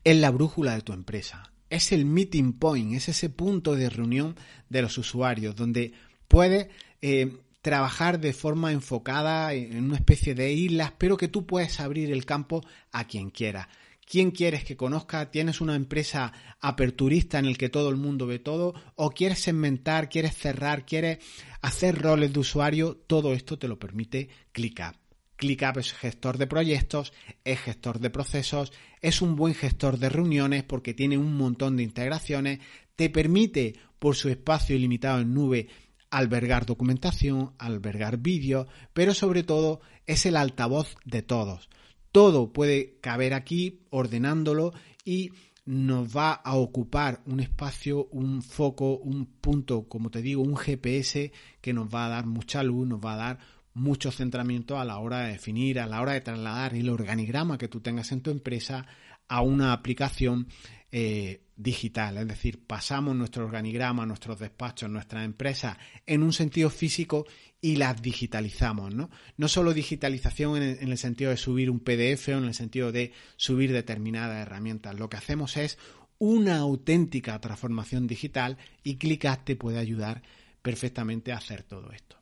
es 0.06 0.16
la 0.16 0.30
brújula 0.30 0.76
de 0.76 0.82
tu 0.82 0.94
empresa. 0.94 1.52
Es 1.70 1.92
el 1.92 2.06
meeting 2.06 2.54
point, 2.54 2.94
es 2.94 3.10
ese 3.10 3.30
punto 3.30 3.76
de 3.76 3.90
reunión 3.90 4.36
de 4.70 4.84
los 4.84 4.98
usuarios 5.00 5.56
donde 5.56 5.94
puedes 6.28 6.68
eh, 7.02 7.40
trabajar 7.62 8.20
de 8.20 8.32
forma 8.32 8.72
enfocada 8.72 9.52
en 9.54 9.84
una 9.84 9.96
especie 9.96 10.36
de 10.36 10.54
islas, 10.54 10.94
pero 11.00 11.18
que 11.18 11.28
tú 11.28 11.48
puedes 11.48 11.80
abrir 11.80 12.12
el 12.12 12.24
campo 12.24 12.64
a 12.92 13.06
quien 13.06 13.32
quiera. 13.32 13.68
¿Quién 14.06 14.30
quieres 14.30 14.64
que 14.64 14.78
conozca? 14.78 15.32
¿Tienes 15.32 15.60
una 15.60 15.76
empresa 15.76 16.32
aperturista 16.62 17.40
en 17.40 17.46
el 17.46 17.58
que 17.58 17.70
todo 17.70 17.90
el 17.90 17.96
mundo 17.96 18.28
ve 18.28 18.38
todo? 18.38 18.76
¿O 18.94 19.10
quieres 19.10 19.40
segmentar, 19.40 20.10
quieres 20.10 20.38
cerrar, 20.38 20.86
quieres 20.86 21.18
hacer 21.62 22.00
roles 22.00 22.32
de 22.32 22.40
usuario? 22.40 22.96
Todo 23.08 23.34
esto 23.34 23.58
te 23.58 23.68
lo 23.68 23.80
permite 23.80 24.30
ClickUp. 24.52 25.05
ClickUp 25.36 25.78
es 25.78 25.94
gestor 25.94 26.38
de 26.38 26.48
proyectos, 26.48 27.14
es 27.44 27.60
gestor 27.60 28.00
de 28.00 28.10
procesos, 28.10 28.72
es 29.02 29.22
un 29.22 29.36
buen 29.36 29.54
gestor 29.54 29.98
de 29.98 30.10
reuniones 30.10 30.64
porque 30.64 30.94
tiene 30.94 31.18
un 31.18 31.36
montón 31.38 31.78
de 31.78 31.84
integraciones, 31.84 32.60
te 32.96 33.10
permite, 33.10 33.76
por 34.00 34.16
su 34.16 34.30
espacio 34.30 34.76
ilimitado 34.76 35.20
en 35.22 35.34
nube, 35.34 35.68
albergar 36.10 36.66
documentación, 36.66 37.54
albergar 37.58 38.18
vídeos, 38.18 38.68
pero 38.94 39.14
sobre 39.14 39.44
todo 39.44 39.82
es 40.06 40.26
el 40.26 40.38
altavoz 40.38 40.96
de 41.04 41.22
todos. 41.22 41.70
Todo 42.12 42.54
puede 42.54 42.98
caber 43.02 43.34
aquí 43.34 43.82
ordenándolo 43.90 44.74
y 45.04 45.32
nos 45.66 46.16
va 46.16 46.32
a 46.32 46.56
ocupar 46.56 47.22
un 47.26 47.40
espacio, 47.40 48.08
un 48.12 48.42
foco, 48.44 48.98
un 48.98 49.26
punto, 49.26 49.88
como 49.90 50.12
te 50.12 50.22
digo, 50.22 50.44
un 50.44 50.56
GPS 50.56 51.32
que 51.60 51.74
nos 51.74 51.94
va 51.94 52.06
a 52.06 52.10
dar 52.10 52.28
mucha 52.28 52.64
luz, 52.64 52.88
nos 52.88 53.04
va 53.04 53.14
a 53.14 53.18
dar 53.18 53.40
mucho 53.76 54.10
centramiento 54.10 54.80
a 54.80 54.86
la 54.86 54.98
hora 54.98 55.20
de 55.20 55.34
definir, 55.34 55.80
a 55.80 55.86
la 55.86 56.02
hora 56.02 56.14
de 56.14 56.22
trasladar 56.22 56.74
el 56.74 56.90
organigrama 56.90 57.58
que 57.58 57.68
tú 57.68 57.82
tengas 57.82 58.12
en 58.12 58.22
tu 58.22 58.32
empresa 58.32 58.88
a 59.28 59.42
una 59.42 59.74
aplicación 59.74 60.48
eh, 60.92 61.42
digital, 61.58 62.18
es 62.18 62.28
decir, 62.28 62.66
pasamos 62.66 63.16
nuestro 63.16 63.46
organigrama, 63.46 64.06
nuestros 64.06 64.40
despachos, 64.40 64.90
nuestras 64.90 65.26
empresas 65.26 65.78
en 66.06 66.24
un 66.24 66.32
sentido 66.32 66.70
físico 66.70 67.26
y 67.60 67.76
las 67.76 68.02
digitalizamos, 68.02 68.94
¿no? 68.94 69.10
No 69.38 69.48
solo 69.48 69.74
digitalización 69.74 70.62
en 70.62 70.90
el, 70.90 70.98
sentido 70.98 71.32
de 71.32 71.38
subir 71.38 71.70
un 71.70 71.80
PDF 71.80 72.30
o 72.30 72.38
en 72.38 72.46
el 72.46 72.54
sentido 72.54 72.92
de 72.92 73.12
subir 73.36 73.74
determinadas 73.74 74.42
herramientas, 74.42 74.98
lo 74.98 75.10
que 75.10 75.18
hacemos 75.18 75.58
es 75.58 75.78
una 76.18 76.58
auténtica 76.58 77.40
transformación 77.42 78.08
digital 78.08 78.58
y 78.84 78.96
Clickat 78.96 79.44
te 79.44 79.56
puede 79.56 79.80
ayudar 79.80 80.24
perfectamente 80.62 81.34
a 81.34 81.38
hacer 81.38 81.64
todo 81.64 81.92
esto. 81.92 82.18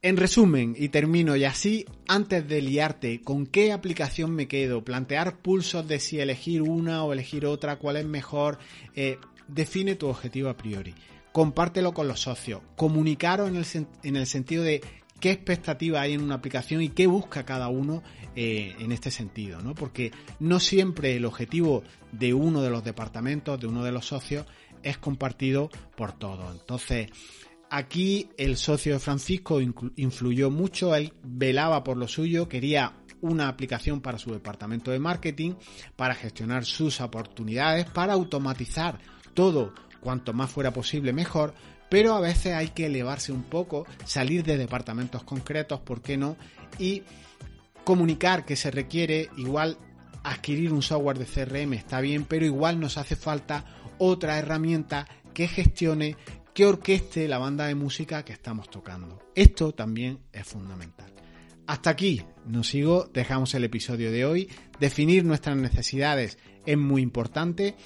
En 0.00 0.16
resumen, 0.16 0.76
y 0.78 0.90
termino 0.90 1.34
y 1.34 1.44
así, 1.44 1.84
antes 2.06 2.46
de 2.46 2.62
liarte 2.62 3.20
con 3.20 3.46
qué 3.46 3.72
aplicación 3.72 4.30
me 4.30 4.46
quedo, 4.46 4.84
plantear 4.84 5.38
pulsos 5.38 5.88
de 5.88 5.98
si 5.98 6.20
elegir 6.20 6.62
una 6.62 7.02
o 7.02 7.12
elegir 7.12 7.44
otra, 7.46 7.80
cuál 7.80 7.96
es 7.96 8.06
mejor, 8.06 8.60
eh, 8.94 9.18
define 9.48 9.96
tu 9.96 10.06
objetivo 10.06 10.50
a 10.50 10.56
priori, 10.56 10.94
compártelo 11.32 11.92
con 11.92 12.06
los 12.06 12.20
socios, 12.20 12.60
comunicaros 12.76 13.50
en 13.50 14.16
el, 14.16 14.26
sentido 14.28 14.62
de 14.62 14.82
qué 15.18 15.32
expectativa 15.32 16.00
hay 16.00 16.12
en 16.12 16.22
una 16.22 16.36
aplicación 16.36 16.80
y 16.80 16.90
qué 16.90 17.08
busca 17.08 17.44
cada 17.44 17.66
uno 17.66 18.04
eh, 18.36 18.76
en 18.78 18.92
este 18.92 19.10
sentido, 19.10 19.62
¿no? 19.62 19.74
Porque 19.74 20.12
no 20.38 20.60
siempre 20.60 21.16
el 21.16 21.24
objetivo 21.24 21.82
de 22.12 22.34
uno 22.34 22.62
de 22.62 22.70
los 22.70 22.84
departamentos, 22.84 23.58
de 23.58 23.66
uno 23.66 23.82
de 23.82 23.90
los 23.90 24.06
socios, 24.06 24.46
es 24.84 24.96
compartido 24.96 25.70
por 25.96 26.12
todos. 26.12 26.52
Entonces, 26.52 27.08
Aquí 27.70 28.30
el 28.38 28.56
socio 28.56 28.94
de 28.94 28.98
Francisco 28.98 29.60
influyó 29.60 30.50
mucho, 30.50 30.94
él 30.94 31.12
velaba 31.22 31.84
por 31.84 31.96
lo 31.96 32.08
suyo, 32.08 32.48
quería 32.48 32.94
una 33.20 33.48
aplicación 33.48 34.00
para 34.00 34.18
su 34.18 34.32
departamento 34.32 34.90
de 34.90 34.98
marketing, 34.98 35.54
para 35.96 36.14
gestionar 36.14 36.64
sus 36.64 37.00
oportunidades, 37.00 37.84
para 37.86 38.14
automatizar 38.14 38.98
todo 39.34 39.74
cuanto 40.00 40.32
más 40.32 40.50
fuera 40.50 40.72
posible 40.72 41.12
mejor, 41.12 41.52
pero 41.90 42.14
a 42.14 42.20
veces 42.20 42.54
hay 42.54 42.68
que 42.68 42.86
elevarse 42.86 43.32
un 43.32 43.42
poco, 43.42 43.86
salir 44.04 44.44
de 44.44 44.56
departamentos 44.56 45.24
concretos, 45.24 45.80
¿por 45.80 46.00
qué 46.00 46.16
no? 46.16 46.36
Y 46.78 47.02
comunicar 47.84 48.44
que 48.44 48.56
se 48.56 48.70
requiere 48.70 49.30
igual 49.36 49.78
adquirir 50.22 50.72
un 50.72 50.82
software 50.82 51.18
de 51.18 51.26
CRM 51.26 51.72
está 51.74 52.00
bien, 52.00 52.24
pero 52.24 52.44
igual 52.44 52.80
nos 52.80 52.98
hace 52.98 53.16
falta 53.16 53.64
otra 53.98 54.38
herramienta 54.38 55.06
que 55.32 55.48
gestione 55.48 56.16
que 56.58 56.66
orqueste 56.66 57.28
la 57.28 57.38
banda 57.38 57.66
de 57.66 57.76
música 57.76 58.24
que 58.24 58.32
estamos 58.32 58.68
tocando. 58.68 59.20
Esto 59.36 59.70
también 59.70 60.18
es 60.32 60.44
fundamental. 60.44 61.06
Hasta 61.68 61.90
aquí, 61.90 62.24
nos 62.46 62.66
sigo, 62.66 63.08
dejamos 63.14 63.54
el 63.54 63.62
episodio 63.62 64.10
de 64.10 64.24
hoy. 64.24 64.50
Definir 64.80 65.24
nuestras 65.24 65.56
necesidades 65.56 66.36
es 66.66 66.76
muy 66.76 67.00
importante 67.02 67.76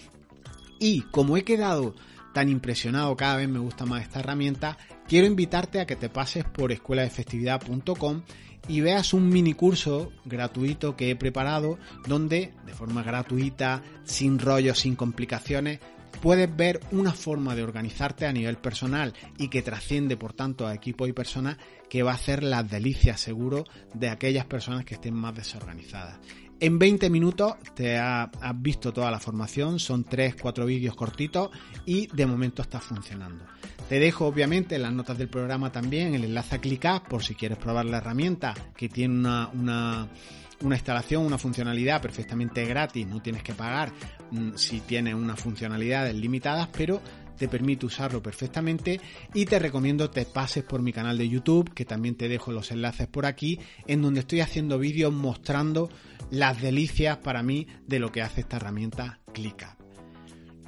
y 0.80 1.02
como 1.02 1.36
he 1.36 1.44
quedado 1.44 1.94
tan 2.32 2.48
impresionado, 2.48 3.14
cada 3.14 3.36
vez 3.36 3.48
me 3.50 3.58
gusta 3.58 3.84
más 3.84 4.04
esta 4.04 4.20
herramienta, 4.20 4.78
quiero 5.06 5.26
invitarte 5.26 5.78
a 5.78 5.84
que 5.84 5.96
te 5.96 6.08
pases 6.08 6.46
por 6.46 6.72
escueladefestividad.com 6.72 8.22
y 8.68 8.80
veas 8.80 9.12
un 9.12 9.28
mini 9.28 9.52
curso 9.52 10.12
gratuito 10.24 10.96
que 10.96 11.10
he 11.10 11.16
preparado 11.16 11.78
donde 12.06 12.54
de 12.64 12.72
forma 12.72 13.02
gratuita, 13.02 13.82
sin 14.04 14.38
rollos, 14.38 14.78
sin 14.78 14.96
complicaciones, 14.96 15.80
puedes 16.20 16.54
ver 16.54 16.80
una 16.90 17.12
forma 17.12 17.54
de 17.54 17.62
organizarte 17.62 18.26
a 18.26 18.32
nivel 18.32 18.56
personal 18.56 19.14
y 19.38 19.48
que 19.48 19.62
trasciende 19.62 20.16
por 20.16 20.32
tanto 20.32 20.66
a 20.66 20.74
equipo 20.74 21.06
y 21.06 21.12
personas 21.12 21.56
que 21.88 22.02
va 22.02 22.12
a 22.12 22.14
hacer 22.14 22.42
las 22.42 22.70
delicias 22.70 23.20
seguro 23.20 23.64
de 23.94 24.08
aquellas 24.08 24.44
personas 24.46 24.84
que 24.84 24.94
estén 24.94 25.14
más 25.14 25.34
desorganizadas. 25.34 26.18
En 26.60 26.78
20 26.78 27.10
minutos 27.10 27.54
te 27.74 27.98
has 27.98 28.30
visto 28.54 28.92
toda 28.92 29.10
la 29.10 29.18
formación, 29.18 29.80
son 29.80 30.04
3-4 30.04 30.64
vídeos 30.64 30.94
cortitos 30.94 31.50
y 31.86 32.06
de 32.06 32.24
momento 32.24 32.62
está 32.62 32.78
funcionando. 32.78 33.44
Te 33.88 33.98
dejo 33.98 34.26
obviamente 34.26 34.76
en 34.76 34.82
las 34.82 34.92
notas 34.92 35.18
del 35.18 35.28
programa 35.28 35.72
también 35.72 36.14
el 36.14 36.24
enlace 36.24 36.54
a 36.54 36.60
clicar 36.60 37.02
por 37.02 37.24
si 37.24 37.34
quieres 37.34 37.58
probar 37.58 37.86
la 37.86 37.98
herramienta 37.98 38.54
que 38.76 38.88
tiene 38.88 39.12
una, 39.12 39.48
una 39.48 40.08
una 40.62 40.76
instalación, 40.76 41.24
una 41.24 41.38
funcionalidad 41.38 42.00
perfectamente 42.00 42.64
gratis, 42.64 43.06
no 43.06 43.20
tienes 43.20 43.42
que 43.42 43.54
pagar 43.54 43.92
mm, 44.30 44.52
si 44.56 44.80
tienes 44.80 45.14
unas 45.14 45.38
funcionalidades 45.38 46.14
limitadas, 46.14 46.68
pero 46.76 47.00
te 47.36 47.48
permite 47.48 47.86
usarlo 47.86 48.22
perfectamente 48.22 49.00
y 49.34 49.46
te 49.46 49.58
recomiendo 49.58 50.10
te 50.10 50.24
pases 50.24 50.62
por 50.62 50.82
mi 50.82 50.92
canal 50.92 51.18
de 51.18 51.28
YouTube, 51.28 51.72
que 51.74 51.84
también 51.84 52.14
te 52.14 52.28
dejo 52.28 52.52
los 52.52 52.70
enlaces 52.70 53.08
por 53.08 53.26
aquí, 53.26 53.58
en 53.86 54.02
donde 54.02 54.20
estoy 54.20 54.40
haciendo 54.40 54.78
vídeos 54.78 55.12
mostrando 55.12 55.90
las 56.30 56.62
delicias 56.62 57.18
para 57.18 57.42
mí 57.42 57.66
de 57.86 57.98
lo 57.98 58.12
que 58.12 58.22
hace 58.22 58.42
esta 58.42 58.56
herramienta 58.56 59.20
ClickUp. 59.32 59.81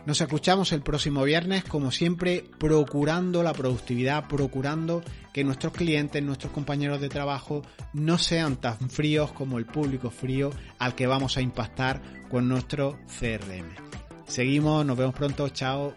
Nos 0.07 0.21
escuchamos 0.21 0.73
el 0.73 0.83
próximo 0.83 1.23
viernes, 1.23 1.64
como 1.64 1.90
siempre, 1.90 2.45
procurando 2.59 3.43
la 3.43 3.55
productividad, 3.55 4.29
procurando 4.29 5.03
que 5.33 5.45
nuestros 5.45 5.73
clientes, 5.73 6.23
nuestros 6.23 6.53
compañeros 6.53 7.01
de 7.01 7.09
trabajo 7.09 7.62
no 7.95 8.19
sean 8.19 8.57
tan 8.57 8.90
fríos 8.90 9.33
como 9.33 9.57
el 9.57 9.64
público 9.64 10.11
frío 10.11 10.51
al 10.79 10.95
que 10.95 11.07
vamos 11.07 11.38
a 11.38 11.40
impactar 11.40 12.03
con 12.31 12.49
nuestro 12.49 12.99
CRM. 13.19 13.75
Seguimos, 14.27 14.85
nos 14.85 14.99
vemos 14.99 15.14
pronto, 15.14 15.49
chao. 15.49 15.95